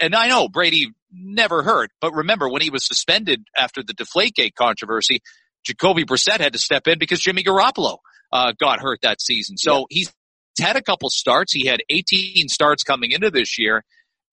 [0.00, 4.54] and I know Brady never hurt, but remember when he was suspended after the Deflategate
[4.54, 5.20] controversy,
[5.64, 7.98] Jacoby Brissett had to step in because Jimmy Garoppolo
[8.32, 9.56] uh, got hurt that season.
[9.56, 9.84] So yeah.
[9.90, 10.12] he's
[10.60, 11.52] had a couple starts.
[11.52, 13.84] He had 18 starts coming into this year.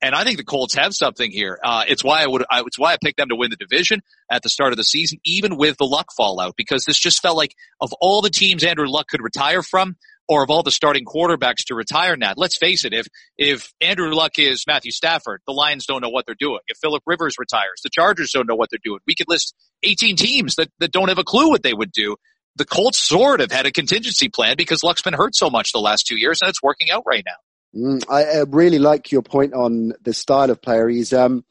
[0.02, 1.60] And I think the Colts have something here.
[1.62, 4.00] Uh, it's why I would, I, it's why I picked them to win the division
[4.32, 7.36] at the start of the season, even with the luck fallout, because this just felt
[7.36, 9.98] like of all the teams Andrew Luck could retire from,
[10.30, 12.34] or of all the starting quarterbacks to retire now.
[12.38, 16.26] Let's face it, if if Andrew Luck is Matthew Stafford, the Lions don't know what
[16.28, 16.60] they're doing.
[16.68, 19.00] If Philip Rivers retires, the Chargers don't know what they're doing.
[19.08, 22.16] We could list 18 teams that, that don't have a clue what they would do.
[22.56, 25.80] The Colts sort of had a contingency plan because Luck's been hurt so much the
[25.80, 27.34] last two years and it's working out right now.
[27.76, 30.90] Mm, I really like your point on the style of player.
[30.90, 31.44] He's um,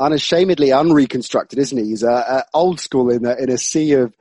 [0.00, 1.84] unashamedly unreconstructed, isn't he?
[1.84, 4.14] He's uh, uh, old school in a, in a sea of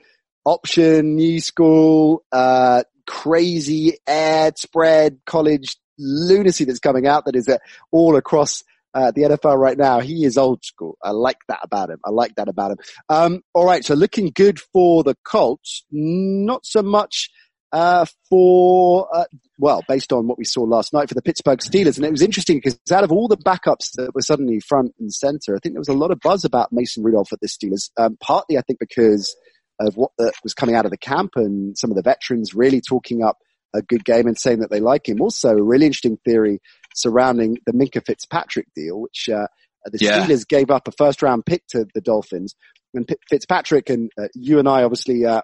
[0.45, 7.57] option, new school, uh, crazy ad spread college lunacy that's coming out that is uh,
[7.91, 8.63] all across
[8.93, 9.99] uh, the NFL right now.
[9.99, 10.97] He is old school.
[11.03, 11.99] I like that about him.
[12.05, 12.77] I like that about him.
[13.09, 13.83] Um, all right.
[13.83, 15.83] So looking good for the Colts.
[15.91, 17.29] Not so much,
[17.73, 19.25] uh, for, uh,
[19.59, 21.97] well, based on what we saw last night for the Pittsburgh Steelers.
[21.97, 25.13] And it was interesting because out of all the backups that were suddenly front and
[25.13, 27.89] center, I think there was a lot of buzz about Mason Rudolph at the Steelers.
[27.97, 29.35] Um, partly I think because
[29.79, 32.81] of what the, was coming out of the camp and some of the veterans really
[32.81, 33.37] talking up
[33.73, 35.21] a good game and saying that they like him.
[35.21, 36.59] Also, a really interesting theory
[36.93, 39.47] surrounding the Minkah Fitzpatrick deal, which uh,
[39.85, 40.25] the yeah.
[40.25, 42.55] Steelers gave up a first round pick to the Dolphins.
[42.93, 45.41] And P- Fitzpatrick and uh, you and I obviously uh,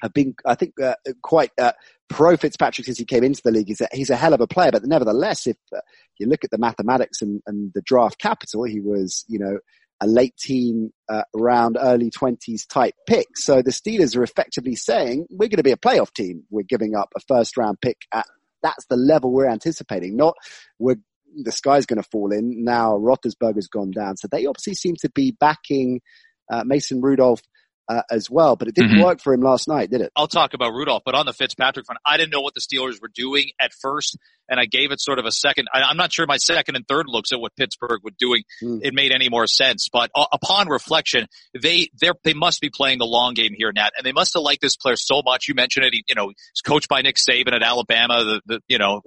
[0.00, 1.72] have been, I think, uh, quite uh,
[2.08, 3.66] pro Fitzpatrick since he came into the league.
[3.66, 5.80] He's a, he's a hell of a player, but nevertheless, if uh,
[6.18, 9.58] you look at the mathematics and, and the draft capital, he was, you know,
[10.00, 13.26] a late teen, uh, round early twenties type pick.
[13.34, 16.44] So the Steelers are effectively saying we're going to be a playoff team.
[16.50, 18.26] We're giving up a first round pick at
[18.62, 20.16] that's the level we're anticipating.
[20.16, 20.34] Not
[20.78, 20.96] we're
[21.44, 22.96] the sky's going to fall in now.
[22.96, 26.00] Roethlisberger's gone down, so they obviously seem to be backing
[26.50, 27.42] uh, Mason Rudolph
[27.90, 28.56] uh, as well.
[28.56, 29.04] But it didn't mm-hmm.
[29.04, 30.12] work for him last night, did it?
[30.14, 33.02] I'll talk about Rudolph, but on the Fitzpatrick front, I didn't know what the Steelers
[33.02, 34.16] were doing at first,
[34.48, 35.68] and I gave it sort of a second.
[35.74, 38.80] I, am not sure my second and third looks at what Pittsburgh was doing mm.
[38.82, 39.88] it made any more sense.
[39.92, 41.26] But uh, upon reflection,
[41.60, 44.42] they they they must be playing the long game here, Nat, and they must have
[44.42, 45.48] liked this player so much.
[45.48, 45.94] You mentioned it.
[45.94, 48.24] He, you know, he's coached by Nick Saban at Alabama.
[48.24, 49.02] The, the you know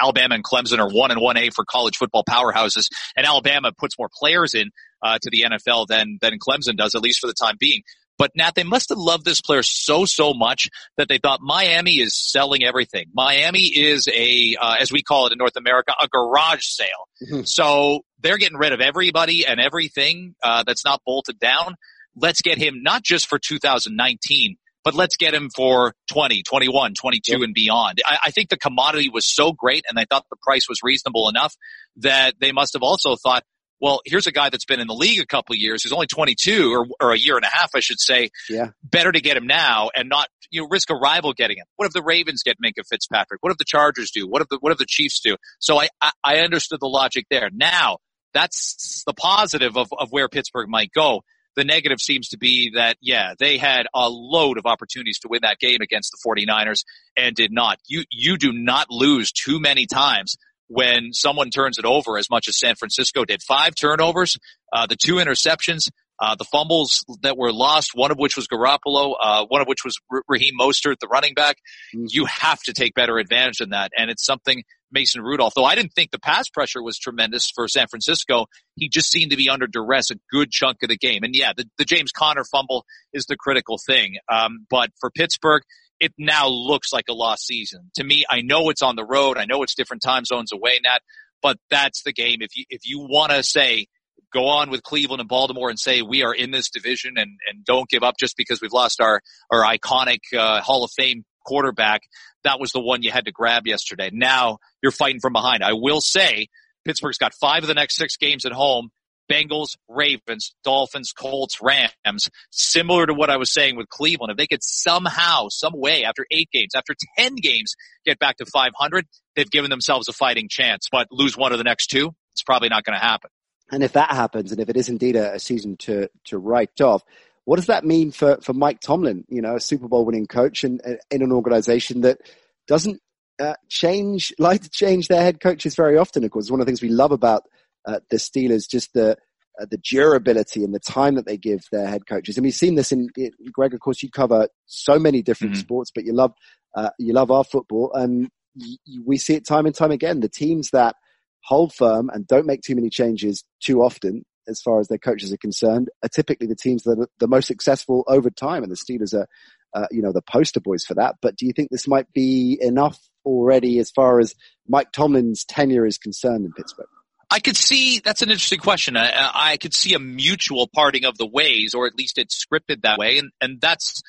[0.00, 3.98] Alabama and Clemson are one and one A for college football powerhouses, and Alabama puts
[3.98, 4.70] more players in
[5.02, 7.82] uh, to the NFL than than Clemson does, at least for the time being.
[8.18, 11.94] But Nat, they must have loved this player so, so much that they thought Miami
[11.94, 13.06] is selling everything.
[13.12, 17.08] Miami is a, uh, as we call it in North America, a garage sale.
[17.22, 17.42] Mm-hmm.
[17.42, 21.74] So they're getting rid of everybody and everything, uh, that's not bolted down.
[22.16, 27.32] Let's get him not just for 2019, but let's get him for 20, 21, 22
[27.32, 27.40] yep.
[27.40, 28.00] and beyond.
[28.06, 31.28] I, I, think the commodity was so great and they thought the price was reasonable
[31.28, 31.56] enough
[31.96, 33.42] that they must have also thought,
[33.84, 36.06] well, here's a guy that's been in the league a couple of years, He's only
[36.06, 38.30] 22 or, or a year and a half, I should say.
[38.48, 38.68] Yeah.
[38.82, 41.66] Better to get him now and not, you know, risk a rival getting him.
[41.76, 43.42] What if the Ravens get Minkah Fitzpatrick?
[43.42, 44.26] What if the Chargers do?
[44.26, 45.36] What if the, what if the Chiefs do?
[45.58, 47.50] So I, I, I understood the logic there.
[47.52, 47.98] Now,
[48.32, 51.20] that's the positive of, of where Pittsburgh might go.
[51.54, 55.40] The negative seems to be that, yeah, they had a load of opportunities to win
[55.42, 56.84] that game against the 49ers
[57.18, 57.80] and did not.
[57.86, 60.36] You, you do not lose too many times
[60.68, 63.42] when someone turns it over as much as San Francisco did.
[63.42, 64.36] Five turnovers,
[64.72, 69.14] uh, the two interceptions, uh, the fumbles that were lost, one of which was Garoppolo,
[69.20, 71.56] uh, one of which was R- Raheem Mostert, the running back.
[71.94, 72.06] Mm.
[72.08, 73.90] You have to take better advantage than that.
[73.96, 77.66] And it's something Mason Rudolph, though I didn't think the pass pressure was tremendous for
[77.66, 78.46] San Francisco.
[78.76, 81.24] He just seemed to be under duress a good chunk of the game.
[81.24, 84.16] And yeah, the, the James Conner fumble is the critical thing.
[84.32, 85.62] Um, but for Pittsburgh,
[86.00, 87.90] it now looks like a lost season.
[87.96, 89.38] To me, I know it's on the road.
[89.38, 91.00] I know it's different time zones away, Nat,
[91.42, 92.38] but that's the game.
[92.40, 93.86] If you, if you want to say,
[94.32, 97.64] go on with Cleveland and Baltimore and say we are in this division and, and
[97.64, 102.02] don't give up just because we've lost our, our iconic, uh, Hall of Fame quarterback.
[102.42, 104.10] That was the one you had to grab yesterday.
[104.12, 105.62] Now you're fighting from behind.
[105.62, 106.48] I will say
[106.84, 108.90] Pittsburgh's got five of the next six games at home.
[109.30, 114.30] Bengals, Ravens, Dolphins, Colts, Rams, similar to what I was saying with Cleveland.
[114.32, 118.46] If they could somehow, some way, after eight games, after 10 games, get back to
[118.46, 119.06] 500,
[119.36, 120.88] they've given themselves a fighting chance.
[120.90, 123.30] But lose one of the next two, it's probably not going to happen.
[123.70, 126.80] And if that happens, and if it is indeed a, a season to, to write
[126.80, 127.02] off,
[127.44, 130.64] what does that mean for, for Mike Tomlin, you know, a Super Bowl winning coach
[130.64, 132.18] and in an organization that
[132.66, 133.00] doesn't
[133.40, 136.50] uh, change, like to change their head coaches very often, of course.
[136.50, 137.44] One of the things we love about
[137.86, 139.16] uh, the Steelers, just the
[139.60, 142.36] uh, the durability and the time that they give their head coaches.
[142.36, 143.72] And we've seen this in, in Greg.
[143.72, 145.60] Of course, you cover so many different mm-hmm.
[145.60, 146.32] sports, but you love
[146.74, 150.20] uh, you love our football, and y- we see it time and time again.
[150.20, 150.96] The teams that
[151.44, 155.32] hold firm and don't make too many changes too often, as far as their coaches
[155.32, 158.62] are concerned, are typically the teams that are the most successful over time.
[158.62, 159.28] And the Steelers are,
[159.74, 161.16] uh, you know, the poster boys for that.
[161.22, 164.34] But do you think this might be enough already as far as
[164.66, 166.88] Mike Tomlin's tenure is concerned in Pittsburgh?
[167.34, 168.96] I could see that's an interesting question.
[168.96, 172.82] I, I, could see a mutual parting of the ways, or at least it's scripted
[172.82, 174.02] that way, and and that's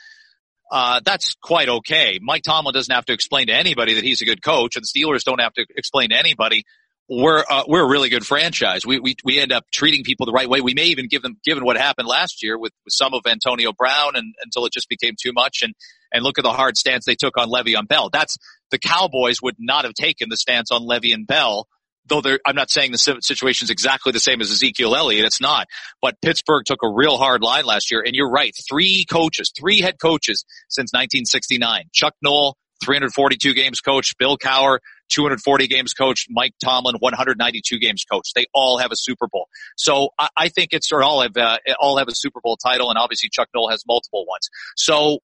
[0.72, 2.20] uh, that's quite okay.
[2.22, 4.88] Mike Tomlin doesn't have to explain to anybody that he's a good coach, and the
[4.88, 6.66] Steelers don't have to explain to anybody
[7.08, 8.86] we're uh, we're a really good franchise.
[8.86, 10.62] We we we end up treating people the right way.
[10.62, 13.74] We may even give them given what happened last year with, with some of Antonio
[13.74, 15.74] Brown, and until it just became too much, and
[16.12, 18.10] and look at the hard stance they took on Le'Veon Bell.
[18.12, 18.38] That's
[18.72, 21.68] the Cowboys would not have taken the stance on Le'Veon Bell
[22.08, 25.26] though I'm not saying the situation is exactly the same as Ezekiel Elliott.
[25.26, 25.68] It's not.
[26.02, 28.04] But Pittsburgh took a real hard line last year.
[28.06, 28.54] And you're right.
[28.70, 31.86] Three coaches, three head coaches since 1969.
[31.92, 34.14] Chuck Noll, 342 games coach.
[34.18, 36.26] Bill Cowher, 240 games coach.
[36.30, 38.32] Mike Tomlin, 192 games coach.
[38.36, 39.48] They all have a Super Bowl.
[39.78, 42.90] So I, I think it's, or all have, uh, all have a Super Bowl title.
[42.90, 44.50] And obviously Chuck Noll has multiple ones.
[44.76, 45.20] So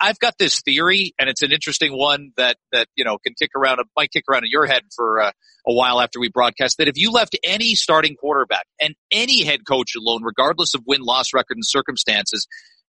[0.00, 3.50] I've got this theory, and it's an interesting one that that you know can kick
[3.56, 5.30] around, might kick around in your head for uh,
[5.66, 6.78] a while after we broadcast.
[6.78, 11.02] That if you left any starting quarterback and any head coach alone, regardless of win
[11.02, 12.46] loss record and circumstances,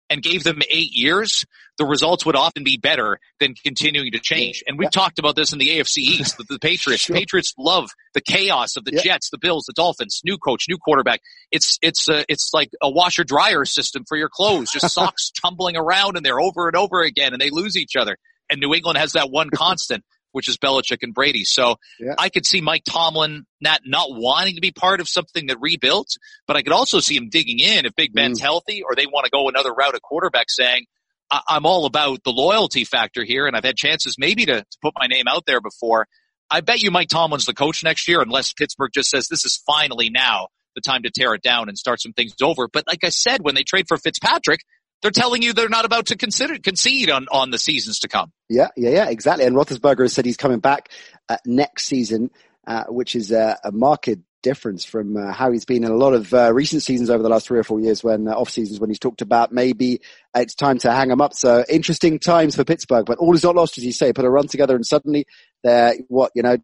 [0.09, 1.45] and gave them eight years,
[1.77, 4.63] the results would often be better than continuing to change.
[4.67, 5.01] And we've yeah.
[5.01, 7.03] talked about this in the AFC East, the, the Patriots.
[7.03, 7.15] Sure.
[7.15, 9.01] Patriots love the chaos of the yeah.
[9.01, 11.21] Jets, the Bills, the Dolphins, new coach, new quarterback.
[11.51, 15.77] It's, it's, uh, it's like a washer dryer system for your clothes, just socks tumbling
[15.77, 18.17] around in there over and over again and they lose each other.
[18.49, 20.03] And New England has that one constant.
[20.31, 21.43] Which is Belichick and Brady.
[21.43, 22.15] So Yeah.
[22.17, 26.09] I could see Mike Tomlin not, not wanting to be part of something that rebuilt,
[26.47, 28.43] but I could also see him digging in if Big Ben's mm.
[28.43, 30.85] healthy or they want to go another route at quarterback saying,
[31.31, 34.77] I- I'm all about the loyalty factor here and I've had chances maybe to, to
[34.81, 36.07] put my name out there before.
[36.49, 39.61] I bet you Mike Tomlin's the coach next year unless Pittsburgh just says this is
[39.67, 42.67] finally now the time to tear it down and start some things over.
[42.67, 44.61] But like I said, when they trade for Fitzpatrick,
[45.01, 48.31] they're telling you they're not about to consider concede on, on the seasons to come.
[48.49, 49.45] Yeah, yeah, yeah, exactly.
[49.45, 50.89] And Roethlisberger has said he's coming back
[51.27, 52.31] uh, next season,
[52.67, 54.09] uh, which is a marked
[54.41, 57.29] difference from uh, how he's been in a lot of uh, recent seasons over the
[57.29, 60.01] last three or four years when uh, off seasons when he's talked about maybe
[60.35, 61.33] it's time to hang him up.
[61.33, 64.13] So interesting times for Pittsburgh, but all is not lost, as you say.
[64.13, 65.25] Put a run together and suddenly
[65.63, 66.57] they're what, you know,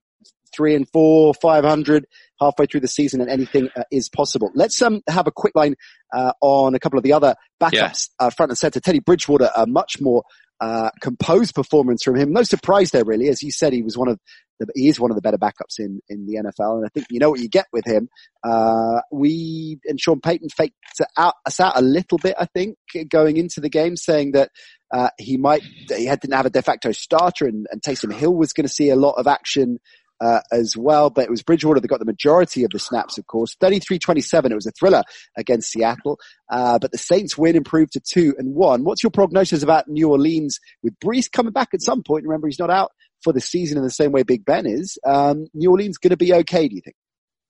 [0.55, 2.05] three and four, 500
[2.39, 4.51] halfway through the season and anything uh, is possible.
[4.53, 5.75] Let's um, have a quick line
[6.13, 8.79] uh, on a couple of the other backups uh, front and center.
[8.79, 10.23] Teddy Bridgewater, a much more
[10.61, 12.31] uh, composed performance from him.
[12.31, 13.27] No surprise there, really.
[13.27, 14.19] As you said, he was one of
[14.59, 16.77] the, he is one of the better backups in, in the NFL.
[16.77, 18.07] And I think you know what you get with him.
[18.43, 20.75] Uh, we and Sean Payton faked
[21.17, 22.77] out, us out a little bit, I think,
[23.09, 24.49] going into the game, saying that
[24.93, 28.33] uh, he might, he had, didn't have a de facto starter and, and Taysom Hill
[28.33, 29.79] was going to see a lot of action
[30.21, 31.09] uh, as well.
[31.09, 33.55] But it was Bridgewater that got the majority of the snaps, of course.
[33.55, 34.51] 33-27.
[34.51, 35.03] It was a thriller
[35.37, 36.19] against Seattle.
[36.49, 38.83] Uh, but the Saints win improved to two and one.
[38.83, 42.25] What's your prognosis about New Orleans with Brees coming back at some point?
[42.25, 42.91] Remember, he's not out
[43.23, 44.97] for the season in the same way Big Ben is.
[45.05, 46.95] Um, New Orleans going to be okay, do you think?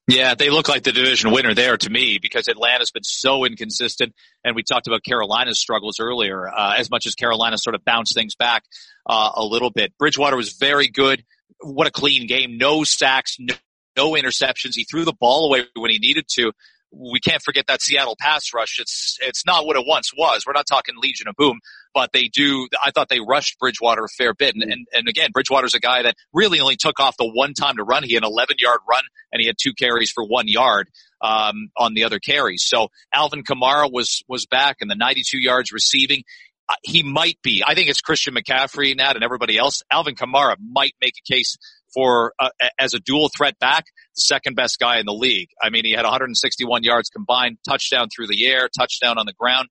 [0.07, 4.13] Yeah, they look like the division winner there to me because Atlanta's been so inconsistent.
[4.43, 8.13] And we talked about Carolina's struggles earlier, uh, as much as Carolina sort of bounced
[8.13, 8.63] things back,
[9.07, 9.97] uh, a little bit.
[9.97, 11.23] Bridgewater was very good.
[11.61, 12.57] What a clean game.
[12.57, 13.55] No sacks, no,
[13.95, 14.75] no interceptions.
[14.75, 16.51] He threw the ball away when he needed to.
[16.91, 18.79] We can't forget that Seattle pass rush.
[18.79, 20.45] It's, it's not what it once was.
[20.45, 21.59] We're not talking Legion of Boom,
[21.93, 24.55] but they do, I thought they rushed Bridgewater a fair bit.
[24.55, 27.77] And, and, and again, Bridgewater's a guy that really only took off the one time
[27.77, 28.03] to run.
[28.03, 29.03] He had an 11 yard run
[29.33, 30.87] and he had two carries for one yard,
[31.21, 32.63] um, on the other carries.
[32.63, 36.23] So Alvin Kamara was, was back and the 92 yards receiving.
[36.83, 37.63] He might be.
[37.65, 39.83] I think it's Christian McCaffrey, Nat, and everybody else.
[39.91, 41.57] Alvin Kamara might make a case
[41.93, 42.49] for uh,
[42.79, 45.49] as a dual threat back, the second best guy in the league.
[45.61, 49.69] I mean, he had 161 yards combined, touchdown through the air, touchdown on the ground.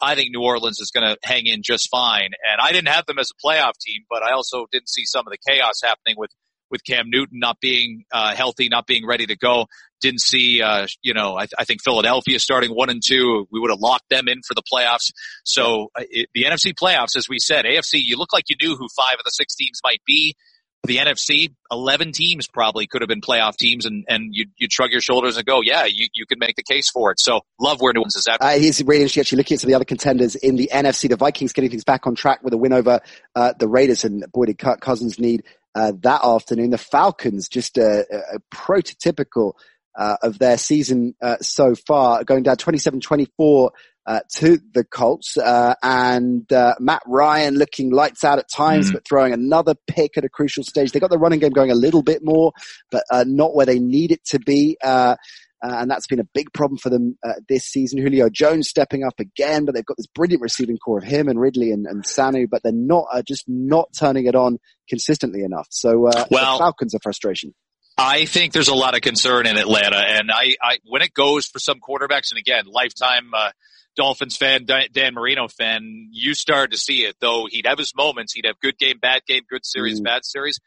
[0.00, 2.30] I think New Orleans is going to hang in just fine.
[2.50, 5.26] And I didn't have them as a playoff team, but I also didn't see some
[5.26, 6.30] of the chaos happening with
[6.70, 9.66] with Cam Newton not being uh, healthy, not being ready to go.
[10.04, 13.48] Didn't see, uh, you know, I, I think Philadelphia starting one and two.
[13.50, 15.12] We would have locked them in for the playoffs.
[15.44, 18.76] So uh, it, the NFC playoffs, as we said, AFC, you look like you knew
[18.76, 20.36] who five of the six teams might be.
[20.82, 24.90] The NFC, 11 teams probably could have been playoff teams and, and you, you'd shrug
[24.90, 27.18] your shoulders and go, yeah, you, you can make the case for it.
[27.18, 28.42] So love where New Orleans is at.
[28.42, 31.08] Uh, he's really interesting actually looking at some of the other contenders in the NFC.
[31.08, 33.00] The Vikings getting things back on track with a win over
[33.34, 36.68] uh, the Raiders and boy did Kirk Cousins need uh, that afternoon.
[36.68, 38.04] The Falcons just a
[38.52, 39.54] prototypical
[39.96, 43.70] uh, of their season uh, so far, going down 27-24
[44.06, 48.94] uh, to the Colts, uh, and uh, Matt Ryan looking lights out at times, Mm.
[48.94, 50.92] but throwing another pick at a crucial stage.
[50.92, 52.52] They got the running game going a little bit more,
[52.90, 54.76] but uh, not where they need it to be.
[54.84, 55.16] Uh,
[55.62, 57.98] uh, and that's been a big problem for them uh, this season.
[57.98, 61.40] Julio Jones stepping up again, but they've got this brilliant receiving corps of him and
[61.40, 64.58] Ridley and, and Sanu, but they're not uh, just not turning it on
[64.90, 65.66] consistently enough.
[65.70, 67.54] So uh, Well- the Falcons are frustration.
[67.96, 71.46] I think there's a lot of concern in Atlanta, and I, I when it goes
[71.46, 73.50] for some quarterbacks, and again, lifetime uh,
[73.96, 77.14] Dolphins fan, Dan Marino fan, you start to see it.
[77.20, 80.04] Though he'd have his moments, he'd have good game, bad game, good series, Mm.
[80.04, 80.58] bad series.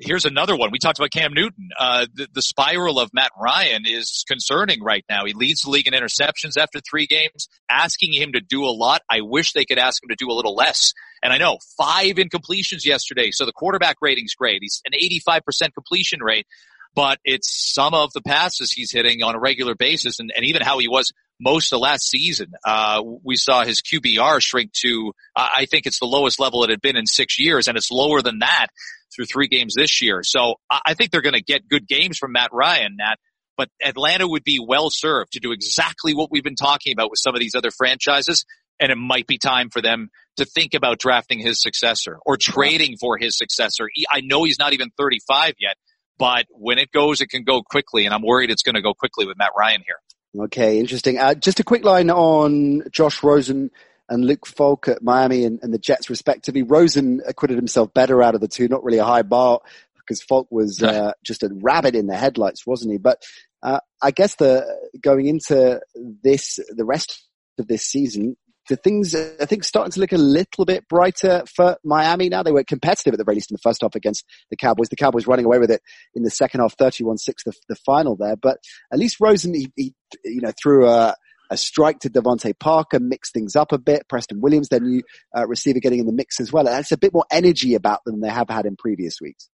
[0.00, 0.70] Here's another one.
[0.70, 1.70] We talked about Cam Newton.
[1.76, 5.24] Uh, the, the spiral of Matt Ryan is concerning right now.
[5.24, 7.48] He leads the league in interceptions after three games.
[7.68, 9.02] Asking him to do a lot.
[9.10, 10.92] I wish they could ask him to do a little less.
[11.22, 13.30] And I know five incompletions yesterday.
[13.30, 14.62] So the quarterback rating's great.
[14.62, 16.46] He's an 85% completion rate,
[16.94, 20.62] but it's some of the passes he's hitting on a regular basis and, and even
[20.62, 22.52] how he was most of last season.
[22.64, 26.80] Uh, we saw his QBR shrink to, I think it's the lowest level it had
[26.80, 28.68] been in six years and it's lower than that
[29.14, 30.22] through three games this year.
[30.22, 33.16] So I think they're going to get good games from Matt Ryan, Nat.
[33.56, 37.18] But Atlanta would be well served to do exactly what we've been talking about with
[37.18, 38.44] some of these other franchises.
[38.80, 42.96] And it might be time for them to think about drafting his successor or trading
[42.98, 43.88] for his successor.
[44.10, 45.76] I know he's not even 35 yet,
[46.18, 48.04] but when it goes, it can go quickly.
[48.04, 50.44] And I'm worried it's going to go quickly with Matt Ryan here.
[50.44, 51.18] Okay, interesting.
[51.18, 53.70] Uh, just a quick line on Josh Rosen
[54.08, 56.62] and Luke Falk at Miami and, and the Jets respectively.
[56.62, 59.60] Rosen acquitted himself better out of the two, not really a high bar
[59.96, 62.98] because Falk was uh, just a rabbit in the headlights, wasn't he?
[62.98, 63.22] But
[63.62, 64.64] uh, I guess the
[65.00, 67.22] going into this, the rest
[67.58, 68.36] of this season,
[68.68, 72.42] the things I think starting to look a little bit brighter for Miami now.
[72.42, 74.88] They were competitive at the very least in the first half against the Cowboys.
[74.88, 75.82] The Cowboys running away with it
[76.14, 78.36] in the second half, 31-6 the, the final there.
[78.36, 78.58] But
[78.92, 79.94] at least Rosen, he, he
[80.24, 81.14] you know, threw a,
[81.50, 84.08] a strike to DeVante Parker, mix things up a bit.
[84.08, 85.02] Preston Williams, their new
[85.36, 86.64] uh, receiver, getting in the mix as well.
[86.64, 89.48] That's a bit more energy about them than they have had in previous weeks.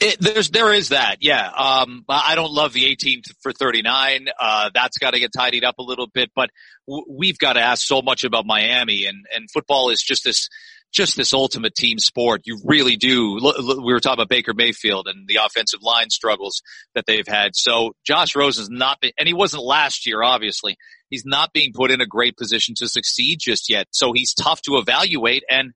[0.00, 1.48] It, there's there is that, yeah.
[1.48, 4.26] Um, I don't love the 18 for 39.
[4.38, 6.50] Uh, that's got to get tidied up a little bit, but
[6.86, 10.48] w- we've got to ask so much about Miami, and and football is just this
[10.92, 12.42] just this ultimate team sport.
[12.44, 13.34] You really do.
[13.34, 16.62] We were talking about Baker Mayfield and the offensive line struggles
[16.94, 17.56] that they've had.
[17.56, 20.76] So Josh Rosen's not, been, and he wasn't last year, obviously.
[21.08, 23.86] He's not being put in a great position to succeed just yet.
[23.90, 25.44] So he's tough to evaluate.
[25.48, 25.72] And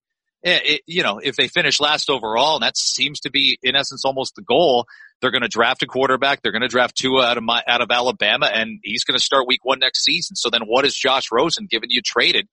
[0.46, 4.04] it, you know, if they finish last overall, and that seems to be in essence
[4.04, 4.86] almost the goal,
[5.20, 6.42] they're going to draft a quarterback.
[6.42, 9.24] They're going to draft Tua out of my, out of Alabama, and he's going to
[9.24, 10.36] start Week One next season.
[10.36, 12.48] So then, what is Josh Rosen given you traded?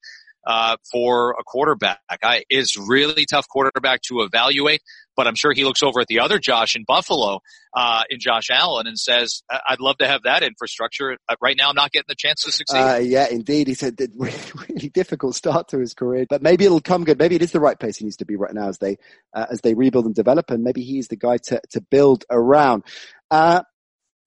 [0.46, 2.00] uh, for a quarterback.
[2.22, 4.82] I, is really tough quarterback to evaluate,
[5.16, 7.40] but I'm sure he looks over at the other Josh in Buffalo,
[7.74, 11.18] uh, in Josh Allen and says, I'd love to have that infrastructure.
[11.28, 12.78] Uh, right now, I'm not getting the chance to succeed.
[12.78, 13.68] Uh, yeah, indeed.
[13.68, 14.38] He said really,
[14.70, 17.20] really difficult start to his career, but maybe it'll come good.
[17.20, 18.98] Maybe it is the right place he needs to be right now as they,
[19.34, 20.50] uh, as they rebuild and develop.
[20.50, 22.84] And maybe he's the guy to, to build around.
[23.32, 23.64] Uh,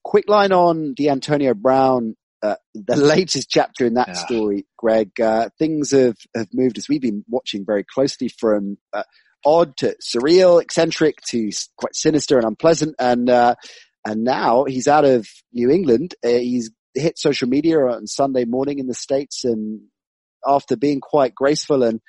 [0.05, 4.15] quick line on the Antonio Brown uh, the latest chapter in that yeah.
[4.15, 9.03] story, Greg, uh, things have, have moved as we've been watching very closely from uh,
[9.45, 12.95] odd to surreal, eccentric to quite sinister and unpleasant.
[12.99, 13.55] And, uh,
[14.05, 16.15] and now he's out of New England.
[16.25, 19.81] Uh, he's hit social media on Sunday morning in the States and
[20.47, 22.01] after being quite graceful and,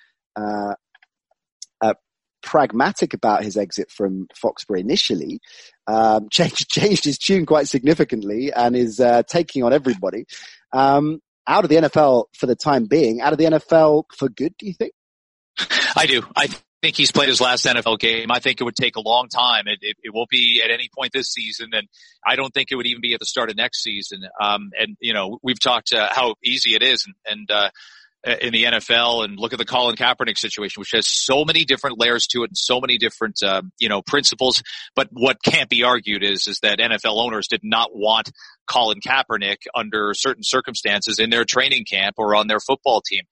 [2.47, 5.41] pragmatic about his exit from Foxborough initially,
[5.85, 10.25] um, changed, changed his tune quite significantly and is uh, taking on everybody.
[10.73, 14.53] Um, out of the NFL for the time being, out of the NFL for good,
[14.57, 14.93] do you think?
[15.95, 16.23] I do.
[16.35, 16.49] I
[16.87, 18.31] think he's played his last NFL game.
[18.31, 19.67] I think it would take a long time.
[19.67, 21.85] It, it, it, won't be at any point this season, and
[22.25, 24.21] I don't think it would even be at the start of next season.
[24.41, 27.69] Um, and you know, we've talked uh, how easy it is, and, and uh,
[28.25, 31.65] uh, in the NFL and look at the Colin Kaepernick situation, which has so many
[31.65, 34.63] different layers to it and so many different, um, you know, principles.
[34.95, 38.31] But what can't be argued is, is that NFL owners did not want
[38.65, 43.23] Colin Kaepernick under certain circumstances in their training camp or on their football team.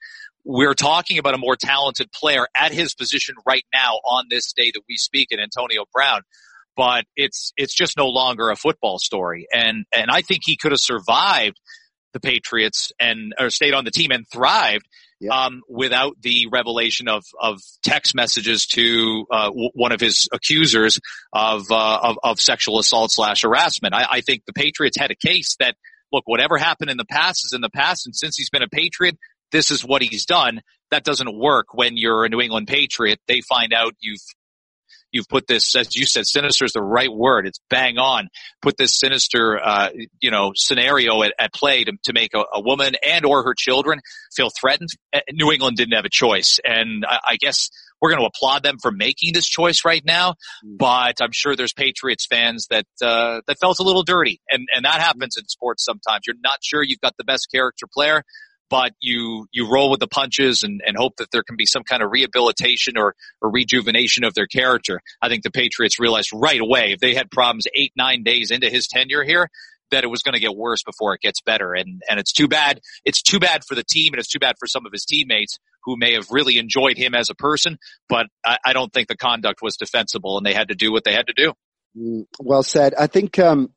[0.46, 4.72] We're talking about a more talented player at his position right now on this day
[4.74, 6.22] that we speak in Antonio Brown
[6.78, 10.74] but it's it's just no longer a football story and and I think he could
[10.74, 11.58] have survived
[12.16, 14.88] the Patriots and or stayed on the team and thrived
[15.32, 21.00] um, without the revelation of of text messages to uh, w- one of his accusers
[21.34, 23.94] of, uh, of, of sexual assault slash harassment.
[23.94, 25.76] I, I think the Patriots had a case that
[26.12, 28.70] look, whatever happened in the past is in the past, and since he's been a
[28.70, 29.18] Patriot,
[29.56, 30.62] this is what he's done.
[30.92, 33.20] That doesn't work when you're a New England Patriot.
[33.26, 34.20] They find out you've
[35.12, 37.48] you've put this, as you said, sinister is the right word.
[37.48, 38.28] It's bang on.
[38.62, 42.62] Put this sinister, uh, you know, scenario at, at play to, to make a, a,
[42.62, 44.02] woman and or her children
[44.36, 44.90] feel threatened.
[45.14, 46.60] Uh, New England didn't have a choice.
[46.66, 47.70] And I, I guess
[48.02, 50.32] we're going to applaud them for making this choice right now.
[50.66, 50.78] Mm.
[50.80, 54.42] But I'm sure there's Patriots fans that, uh, that felt a little dirty.
[54.50, 56.24] And, and that happens in sports sometimes.
[56.28, 58.24] You're not sure you've got the best character player
[58.70, 61.84] but you you roll with the punches and, and hope that there can be some
[61.84, 65.02] kind of rehabilitation or, or rejuvenation of their character.
[65.22, 68.70] I think the Patriots realized right away if they had problems eight, nine days into
[68.70, 69.50] his tenure here,
[69.92, 71.74] that it was going to get worse before it gets better.
[71.74, 72.82] And and it's too bad.
[73.04, 75.60] It's too bad for the team and it's too bad for some of his teammates
[75.84, 77.78] who may have really enjoyed him as a person,
[78.10, 81.04] but I, I don't think the conduct was defensible and they had to do what
[81.04, 81.54] they had to do.
[81.98, 82.94] Mm, well said.
[82.96, 83.72] I think um,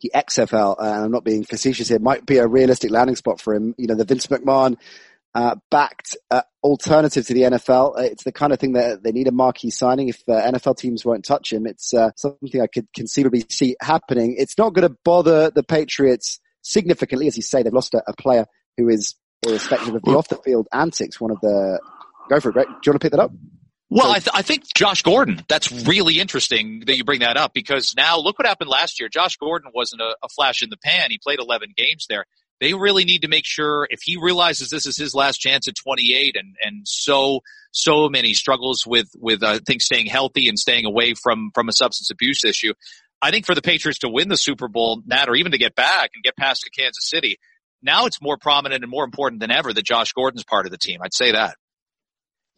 [0.00, 3.40] the XFL, uh, and I'm not being facetious here, might be a realistic landing spot
[3.40, 3.74] for him.
[3.78, 4.76] You know, the Vince McMahon
[5.34, 7.98] uh, backed uh, alternative to the NFL.
[7.98, 10.08] Uh, it's the kind of thing that they need a marquee signing.
[10.08, 14.36] If uh, NFL teams won't touch him, it's uh, something I could conceivably see happening.
[14.38, 17.62] It's not going to bother the Patriots significantly, as you say.
[17.62, 18.46] They've lost a, a player
[18.76, 19.14] who is,
[19.46, 21.80] irrespective of the off the field antics, one of the.
[22.28, 22.66] Go for it, Greg.
[22.66, 23.30] Do you want to pick that up?
[23.90, 27.54] Well, I, th- I, think Josh Gordon, that's really interesting that you bring that up
[27.54, 29.08] because now look what happened last year.
[29.08, 31.10] Josh Gordon wasn't a, a, flash in the pan.
[31.10, 32.26] He played 11 games there.
[32.60, 35.74] They really need to make sure if he realizes this is his last chance at
[35.74, 40.84] 28 and, and so, so many struggles with, with, uh, things staying healthy and staying
[40.84, 42.74] away from, from a substance abuse issue.
[43.22, 45.74] I think for the Patriots to win the Super Bowl, Matt, or even to get
[45.74, 47.38] back and get past to Kansas City,
[47.82, 50.78] now it's more prominent and more important than ever that Josh Gordon's part of the
[50.78, 51.00] team.
[51.02, 51.56] I'd say that.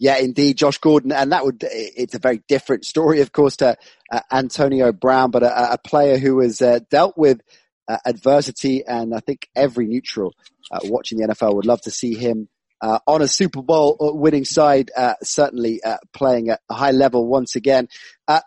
[0.00, 3.76] Yeah, indeed, Josh Gordon, and that would, it's a very different story, of course, to
[4.10, 7.42] uh, Antonio Brown, but a, a player who has uh, dealt with
[7.86, 10.32] uh, adversity, and I think every neutral
[10.70, 12.48] uh, watching the NFL would love to see him
[12.80, 17.26] uh, on a Super Bowl winning side, uh, certainly uh, playing at a high level
[17.26, 17.86] once again.
[18.26, 18.40] Uh,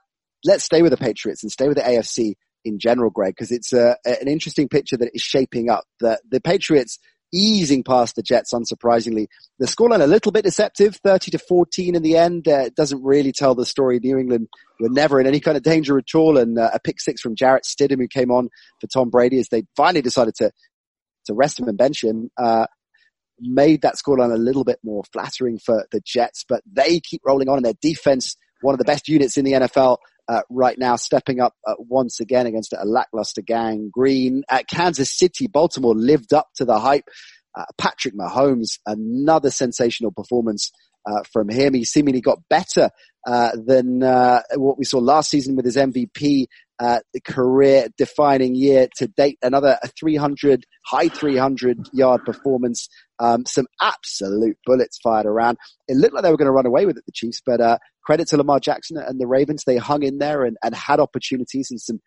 [0.43, 2.33] let's stay with the Patriots and stay with the AFC
[2.65, 5.83] in general, Greg, because it's an interesting picture that is shaping up.
[5.99, 6.97] The, the Patriots
[7.33, 9.27] easing past the Jets, unsurprisingly.
[9.59, 12.47] The scoreline a little bit deceptive, 30 to 14 in the end.
[12.47, 13.99] Uh, doesn't really tell the story.
[13.99, 14.47] New England
[14.79, 16.37] were never in any kind of danger at all.
[16.37, 19.49] And uh, a pick six from Jarrett Stidham, who came on for Tom Brady as
[19.49, 20.51] they finally decided to,
[21.25, 22.67] to rest him and bench him, uh,
[23.39, 27.49] made that scoreline a little bit more flattering for the Jets, but they keep rolling
[27.49, 29.97] on and their defense, one of the best units in the NFL,
[30.27, 34.43] uh, right now, stepping up uh, once again against a lackluster gang green.
[34.49, 37.05] At Kansas City, Baltimore lived up to the hype.
[37.55, 40.71] Uh, Patrick Mahomes, another sensational performance
[41.05, 41.73] uh, from him.
[41.73, 42.89] He seemingly got better
[43.27, 46.47] uh, than uh, what we saw last season with his MVP
[47.25, 49.37] career defining year to date.
[49.41, 52.89] Another 300, high 300 yard performance.
[53.19, 55.57] Um, some absolute bullets fired around.
[55.87, 58.27] It looked like they were going to run away with it, the Chiefs, but credit
[58.29, 59.63] to Lamar Jackson and the Ravens.
[59.65, 61.99] They hung in there and, and had opportunities and some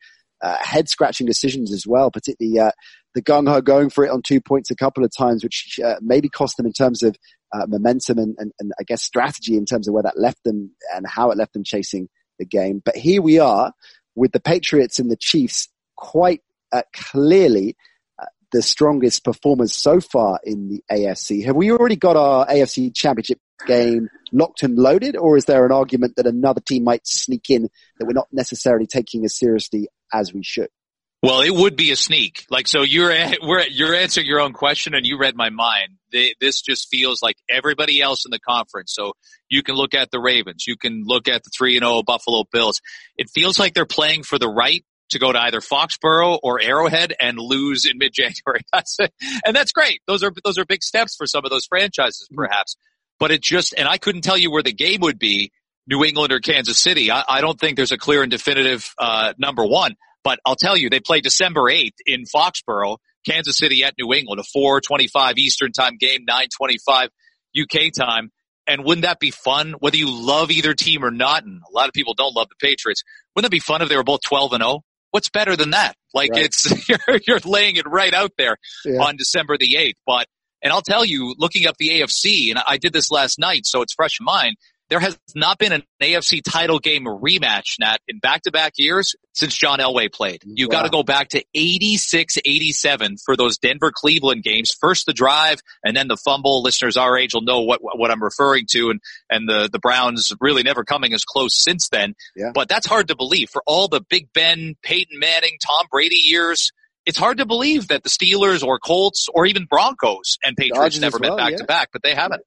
[0.43, 2.71] uh, head scratching decisions as well, particularly uh,
[3.15, 5.97] the gung ho going for it on two points a couple of times, which uh,
[6.01, 7.17] maybe cost them in terms of
[7.55, 10.73] uh, momentum and, and, and, I guess strategy in terms of where that left them
[10.95, 12.09] and how it left them chasing
[12.39, 12.83] the game.
[12.85, 13.73] But here we are
[14.17, 16.43] with the Patriots and the Chiefs quite
[16.73, 17.77] uh, clearly
[18.21, 21.45] uh, the strongest performers so far in the AFC.
[21.45, 25.73] Have we already got our AFC championship game locked and loaded, or is there an
[25.73, 30.33] argument that another team might sneak in that we're not necessarily taking as seriously as
[30.33, 30.69] we should?
[31.23, 32.45] Well, it would be a sneak.
[32.51, 33.13] Like, so you're,
[33.43, 35.96] we're, you're answering your own question and you read my mind.
[36.13, 38.95] They, this just feels like everybody else in the conference.
[38.95, 39.13] So
[39.49, 40.67] you can look at the Ravens.
[40.67, 42.81] You can look at the 3 and 0 Buffalo Bills.
[43.17, 47.15] It feels like they're playing for the right to go to either Foxborough or Arrowhead
[47.21, 48.63] and lose in mid-January.
[49.45, 50.01] And that's great.
[50.07, 52.43] Those are, those are big steps for some of those franchises, mm-hmm.
[52.43, 52.77] perhaps.
[53.19, 55.53] But it just, and I couldn't tell you where the game would be,
[55.87, 57.11] New England or Kansas City.
[57.11, 59.95] I, I don't think there's a clear and definitive, uh, number one.
[60.25, 62.99] But I'll tell you, they play December 8th in Foxborough,
[63.29, 67.11] Kansas City at New England, a 425 Eastern time game, 925
[67.59, 68.31] UK time.
[68.67, 69.75] And wouldn't that be fun?
[69.79, 72.67] Whether you love either team or not, and a lot of people don't love the
[72.67, 73.03] Patriots,
[73.35, 74.81] wouldn't that be fun if they were both 12 and 0?
[75.13, 75.95] What's better than that?
[76.13, 76.45] Like right.
[76.47, 79.01] it's, you're, you're laying it right out there yeah.
[79.01, 79.95] on December the 8th.
[80.05, 80.27] But,
[80.63, 83.83] and I'll tell you, looking up the AFC, and I did this last night, so
[83.83, 84.57] it's fresh in mind,
[84.89, 89.81] there has not been an AFC title game rematch, Nat, in back-to-back years since John
[89.81, 90.43] Elway played.
[90.45, 90.73] You wow.
[90.73, 94.71] got to go back to 86, 87 for those Denver Cleveland games.
[94.81, 96.63] First the drive and then the fumble.
[96.63, 100.33] Listeners our age will know what, what I'm referring to and, and the, the Browns
[100.41, 102.15] really never coming as close since then.
[102.37, 102.53] Yeah.
[102.55, 106.73] But that's hard to believe for all the Big Ben, Peyton Manning, Tom Brady years.
[107.05, 111.01] It's hard to believe that the Steelers or Colts or even Broncos and Patriots Dodgers
[111.01, 111.57] never well, met back yeah.
[111.59, 112.43] to back, but they haven't.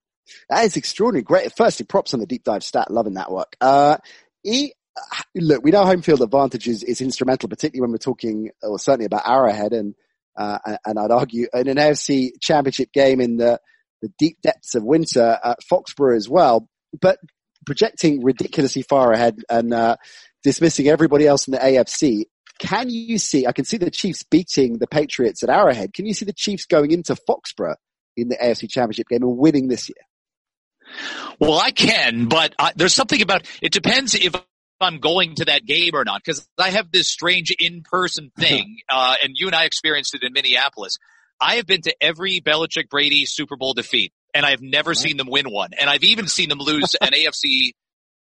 [0.49, 1.23] That is extraordinary.
[1.23, 1.55] Great.
[1.55, 2.91] Firstly, props on the deep dive stat.
[2.91, 3.55] Loving that work.
[3.61, 3.97] Uh,
[4.43, 4.73] he,
[5.35, 9.05] look, we know home field advantage is, is instrumental, particularly when we're talking, or certainly
[9.05, 9.95] about Arrowhead, and
[10.37, 13.59] uh, and I'd argue in an AFC Championship game in the
[14.01, 16.69] the deep depths of winter at Foxborough as well.
[16.99, 17.19] But
[17.65, 19.97] projecting ridiculously far ahead and uh,
[20.43, 22.23] dismissing everybody else in the AFC.
[22.59, 23.47] Can you see?
[23.47, 25.93] I can see the Chiefs beating the Patriots at Arrowhead.
[25.93, 27.75] Can you see the Chiefs going into Foxborough
[28.17, 30.03] in the AFC Championship game and winning this year?
[31.39, 34.35] Well, I can, but I, there's something about it depends if
[34.81, 39.15] I'm going to that game or not because I have this strange in-person thing, uh,
[39.23, 40.97] and you and I experienced it in Minneapolis.
[41.41, 45.27] I have been to every Belichick Brady Super Bowl defeat, and I've never seen them
[45.29, 47.71] win one, and I've even seen them lose an AFC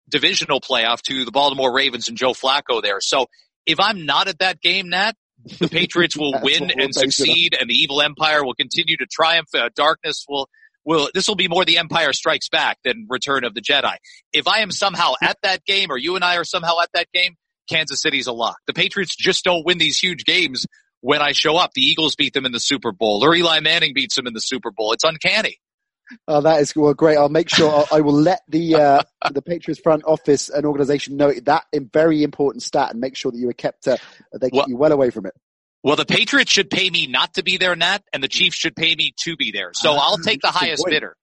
[0.09, 2.99] divisional playoff to the Baltimore Ravens and Joe Flacco there.
[2.99, 3.27] So
[3.65, 5.15] if I'm not at that game, Nat,
[5.59, 9.47] the Patriots will win and succeed, and the evil empire will continue to triumph.
[9.53, 10.49] Uh, darkness will
[10.89, 13.95] will this will be more the Empire Strikes Back than Return of the Jedi.
[14.33, 17.07] If I am somehow at that game, or you and I are somehow at that
[17.13, 17.35] game,
[17.69, 18.57] Kansas City's a lock.
[18.67, 20.65] The Patriots just don't win these huge games
[21.01, 21.71] when I show up.
[21.73, 24.41] The Eagles beat them in the Super Bowl, or Eli Manning beats them in the
[24.41, 24.91] Super Bowl.
[24.91, 25.57] It's uncanny.
[26.27, 27.17] Oh, that is well, great.
[27.17, 31.31] I'll make sure I will let the uh, the Patriots front office and organization know
[31.31, 33.97] that in very important stat and make sure that you are kept uh,
[34.33, 35.33] they keep well, you well away from it.
[35.83, 38.75] Well, the Patriots should pay me not to be there, Nat, and the Chiefs should
[38.75, 39.71] pay me to be there.
[39.73, 40.91] So ah, I'll take the highest point.
[40.91, 41.15] bidder.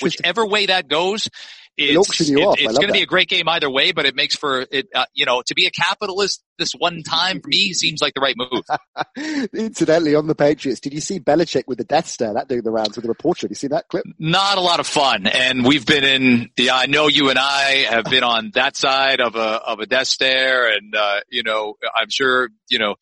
[0.00, 1.28] Whichever way that goes,
[1.76, 4.64] it's, it, it's going to be a great game either way, but it makes for
[4.70, 8.14] it, uh, you know, to be a capitalist this one time for me seems like
[8.14, 9.48] the right move.
[9.52, 12.34] Incidentally, on the Patriots, did you see Belichick with the Death Stare?
[12.34, 13.48] That doing the rounds with the reporter.
[13.48, 14.04] Did you see that clip?
[14.20, 15.26] Not a lot of fun.
[15.26, 19.20] And we've been in, yeah, I know you and I have been on that side
[19.20, 22.94] of a, of a Death Stare and, uh, you know, I'm sure, you know,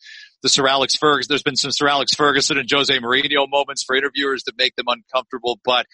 [0.42, 1.28] the Sir Alex Ferguson.
[1.28, 4.86] There's been some Sir Alex Ferguson and Jose Mourinho moments for interviewers that make them
[4.88, 5.86] uncomfortable, but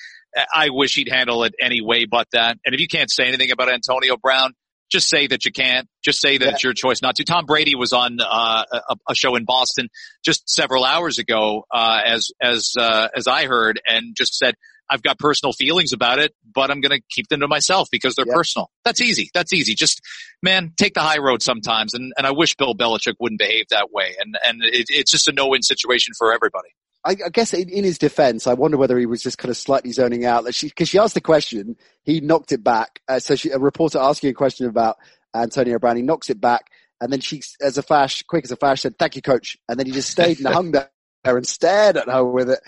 [0.54, 2.58] I wish he'd handle it any way but that.
[2.64, 4.54] And if you can't say anything about Antonio Brown,
[4.90, 5.86] just say that you can't.
[6.02, 6.52] Just say that yeah.
[6.52, 7.24] it's your choice not to.
[7.24, 9.88] Tom Brady was on uh, a, a, show in Boston
[10.24, 14.54] just several hours ago, uh, as as uh, as I heard, and just said,
[14.90, 18.14] "I've got personal feelings about it, but I'm going to keep them to myself because
[18.14, 18.34] they're yeah.
[18.34, 19.30] personal." That's easy.
[19.34, 19.74] That's easy.
[19.74, 20.00] Just
[20.42, 21.94] man, take the high road sometimes.
[21.94, 24.14] And and I wish Bill Belichick wouldn't behave that way.
[24.20, 26.70] And and it, it's just a no win situation for everybody.
[27.04, 29.56] I, I guess in, in, his defense, I wonder whether he was just kind of
[29.56, 30.44] slightly zoning out.
[30.44, 33.00] That she, because she asked the question, he knocked it back.
[33.08, 34.96] Uh, so she, a reporter asking a question about
[35.34, 36.66] Antonio Brown, he knocks it back,
[37.00, 39.78] and then she, as a flash, quick as a flash, said, "Thank you, coach," and
[39.78, 40.90] then he just stayed and hung there
[41.36, 42.60] and stared at her with it.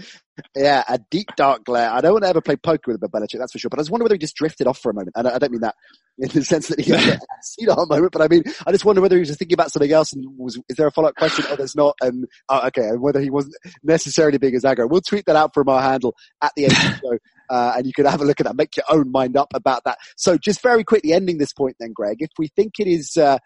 [0.57, 1.91] Yeah, a deep dark glare.
[1.91, 3.69] I don't want to ever play poker with a Belichick, that's for sure.
[3.69, 5.13] But I just wonder whether he just drifted off for a moment.
[5.17, 5.75] And I don't mean that
[6.19, 9.01] in the sense that he had a senile moment, but I mean, I just wonder
[9.01, 11.45] whether he was just thinking about something else and was, is there a follow-up question?
[11.49, 11.97] Oh, there's not.
[12.01, 12.89] And, oh, okay.
[12.89, 14.89] And whether he wasn't necessarily being as aggro.
[14.89, 17.19] We'll tweet that out from our handle at the end of the show.
[17.49, 19.85] Uh, and you can have a look at that, make your own mind up about
[19.85, 19.99] that.
[20.17, 23.39] So just very quickly ending this point then, Greg, if we think it is, uh,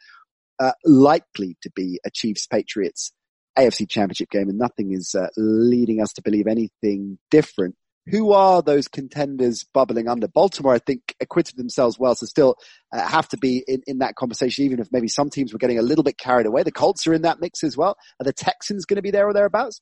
[0.60, 3.12] uh, likely to be a Chiefs Patriots
[3.58, 7.76] AFC Championship game, and nothing is uh, leading us to believe anything different.
[8.06, 10.28] Who are those contenders bubbling under?
[10.28, 12.56] Baltimore, I think, acquitted themselves well, so still
[12.92, 15.78] uh, have to be in, in that conversation, even if maybe some teams were getting
[15.78, 16.64] a little bit carried away.
[16.64, 17.96] The Colts are in that mix as well.
[18.20, 19.80] Are the Texans going to be there or thereabouts?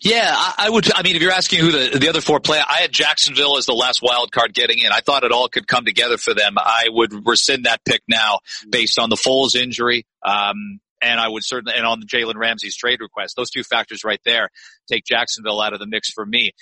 [0.00, 0.92] Yeah, I, I, would.
[0.94, 3.66] I mean, if you're asking who the the other four play, I had Jacksonville as
[3.66, 4.92] the last wild card getting in.
[4.92, 6.54] I thought it all could come together for them.
[6.58, 10.06] I would rescind that pick now based on the Foles injury.
[10.24, 14.04] Um, and I would certainly, and on the Jalen Ramsey's trade request, those two factors
[14.04, 14.50] right there
[14.90, 16.52] take Jacksonville out of the mix for me.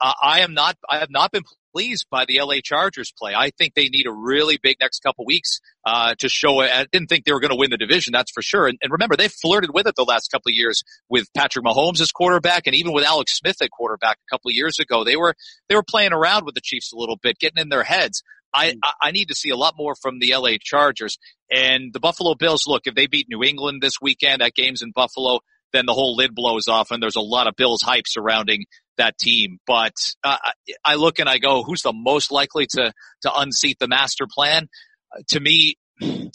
[0.00, 3.34] Uh, I am not, I have not been pleased by the LA Chargers play.
[3.34, 6.70] I think they need a really big next couple weeks, uh, to show it.
[6.72, 8.66] I didn't think they were going to win the division, that's for sure.
[8.66, 12.00] And, and remember, they flirted with it the last couple of years with Patrick Mahomes
[12.00, 15.04] as quarterback and even with Alex Smith at quarterback a couple of years ago.
[15.04, 15.34] They were,
[15.68, 18.22] they were playing around with the Chiefs a little bit, getting in their heads.
[18.54, 18.78] I, mm.
[19.00, 21.18] I need to see a lot more from the LA Chargers
[21.50, 22.64] and the Buffalo Bills.
[22.66, 25.40] Look, if they beat New England this weekend, that game's in Buffalo,
[25.72, 28.64] then the whole lid blows off and there's a lot of Bills hype surrounding
[28.98, 29.58] that team.
[29.66, 30.36] But uh,
[30.84, 32.92] I look and I go, who's the most likely to,
[33.22, 34.68] to unseat the master plan?
[35.14, 35.76] Uh, to me,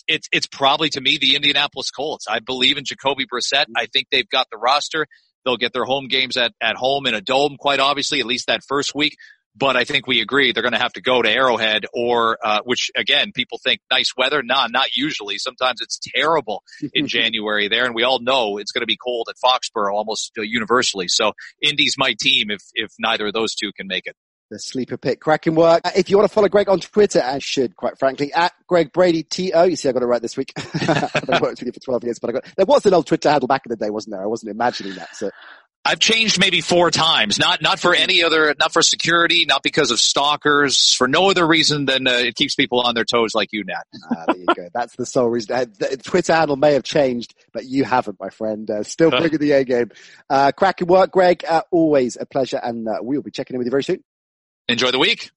[0.07, 2.26] it's, it's probably to me the Indianapolis Colts.
[2.28, 3.65] I believe in Jacoby Brissett.
[3.76, 5.07] I think they've got the roster.
[5.45, 8.47] They'll get their home games at, at home in a dome, quite obviously, at least
[8.47, 9.15] that first week.
[9.58, 12.60] But I think we agree they're going to have to go to Arrowhead or, uh,
[12.64, 14.43] which again, people think nice weather.
[14.43, 15.38] Nah, not usually.
[15.38, 17.86] Sometimes it's terrible in January there.
[17.86, 21.08] And we all know it's going to be cold at Foxborough almost uh, universally.
[21.08, 24.16] So Indy's my team if, if neither of those two can make it.
[24.49, 25.82] The sleeper pick, cracking work.
[25.84, 28.93] Uh, if you want to follow Greg on Twitter, I should, quite frankly, at Greg
[28.93, 29.68] Brady TO.
[29.70, 30.53] You see, I got it right this week.
[30.58, 33.30] I've worked with you for 12 years, but I got, there was an old Twitter
[33.30, 34.24] handle back in the day, wasn't there?
[34.24, 35.14] I wasn't imagining that.
[35.18, 35.32] So
[35.88, 37.39] I've changed maybe four times.
[37.39, 41.47] Not not for any other, not for security, not because of stalkers, for no other
[41.47, 43.83] reason than uh, it keeps people on their toes like you, Nat.
[44.11, 44.67] ah, there you go.
[44.73, 45.55] That's the sole reason.
[45.55, 48.69] Uh, the Twitter handle may have changed, but you haven't, my friend.
[48.69, 49.91] Uh, still bringing the A game.
[50.29, 51.45] Uh, cracking work, Greg.
[51.47, 54.03] Uh, always a pleasure, and uh, we'll be checking in with you very soon.
[54.67, 55.31] Enjoy the week.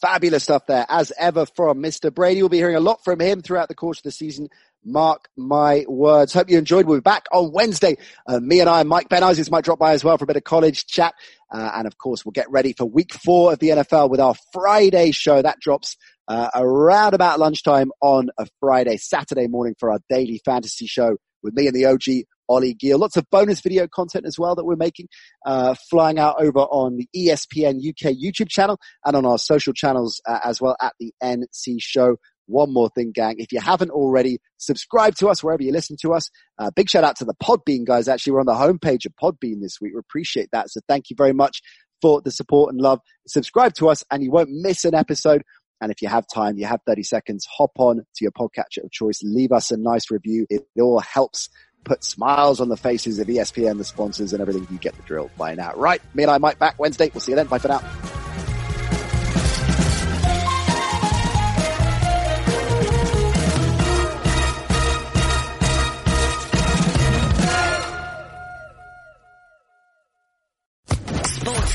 [0.00, 2.12] Fabulous stuff there, as ever from Mr.
[2.12, 2.40] Brady.
[2.40, 4.48] We'll be hearing a lot from him throughout the course of the season.
[4.84, 6.32] Mark my words.
[6.32, 6.86] Hope you enjoyed.
[6.86, 7.96] We'll be back on Wednesday.
[8.26, 10.44] Uh, me and I, Mike Ben might drop by as well for a bit of
[10.44, 11.14] college chat.
[11.52, 14.34] Uh, and of course, we'll get ready for week four of the NFL with our
[14.52, 15.40] Friday show.
[15.40, 15.96] That drops
[16.28, 21.54] uh, around about lunchtime on a Friday, Saturday morning for our daily fantasy show with
[21.54, 22.98] me and the OG Ollie Gill.
[22.98, 25.08] Lots of bonus video content as well that we're making,
[25.46, 30.20] uh, flying out over on the ESPN UK YouTube channel and on our social channels
[30.26, 32.16] uh, as well at the NC show.
[32.46, 33.36] One more thing, gang.
[33.38, 36.30] If you haven't already, subscribe to us wherever you listen to us.
[36.58, 38.08] Uh, big shout out to the Podbean guys.
[38.08, 39.92] Actually, we're on the homepage of Podbean this week.
[39.94, 40.70] We appreciate that.
[40.70, 41.62] So thank you very much
[42.02, 43.00] for the support and love.
[43.26, 45.42] Subscribe to us and you won't miss an episode.
[45.80, 48.90] And if you have time, you have 30 seconds, hop on to your podcatcher of
[48.90, 50.46] choice, leave us a nice review.
[50.48, 51.48] It, all helps
[51.84, 54.66] put smiles on the faces of ESPN, the sponsors, and everything.
[54.70, 55.72] You get the drill by now.
[55.74, 56.00] Right.
[56.14, 57.10] Me and I might back Wednesday.
[57.12, 57.46] We'll see you then.
[57.46, 58.13] Bye for now.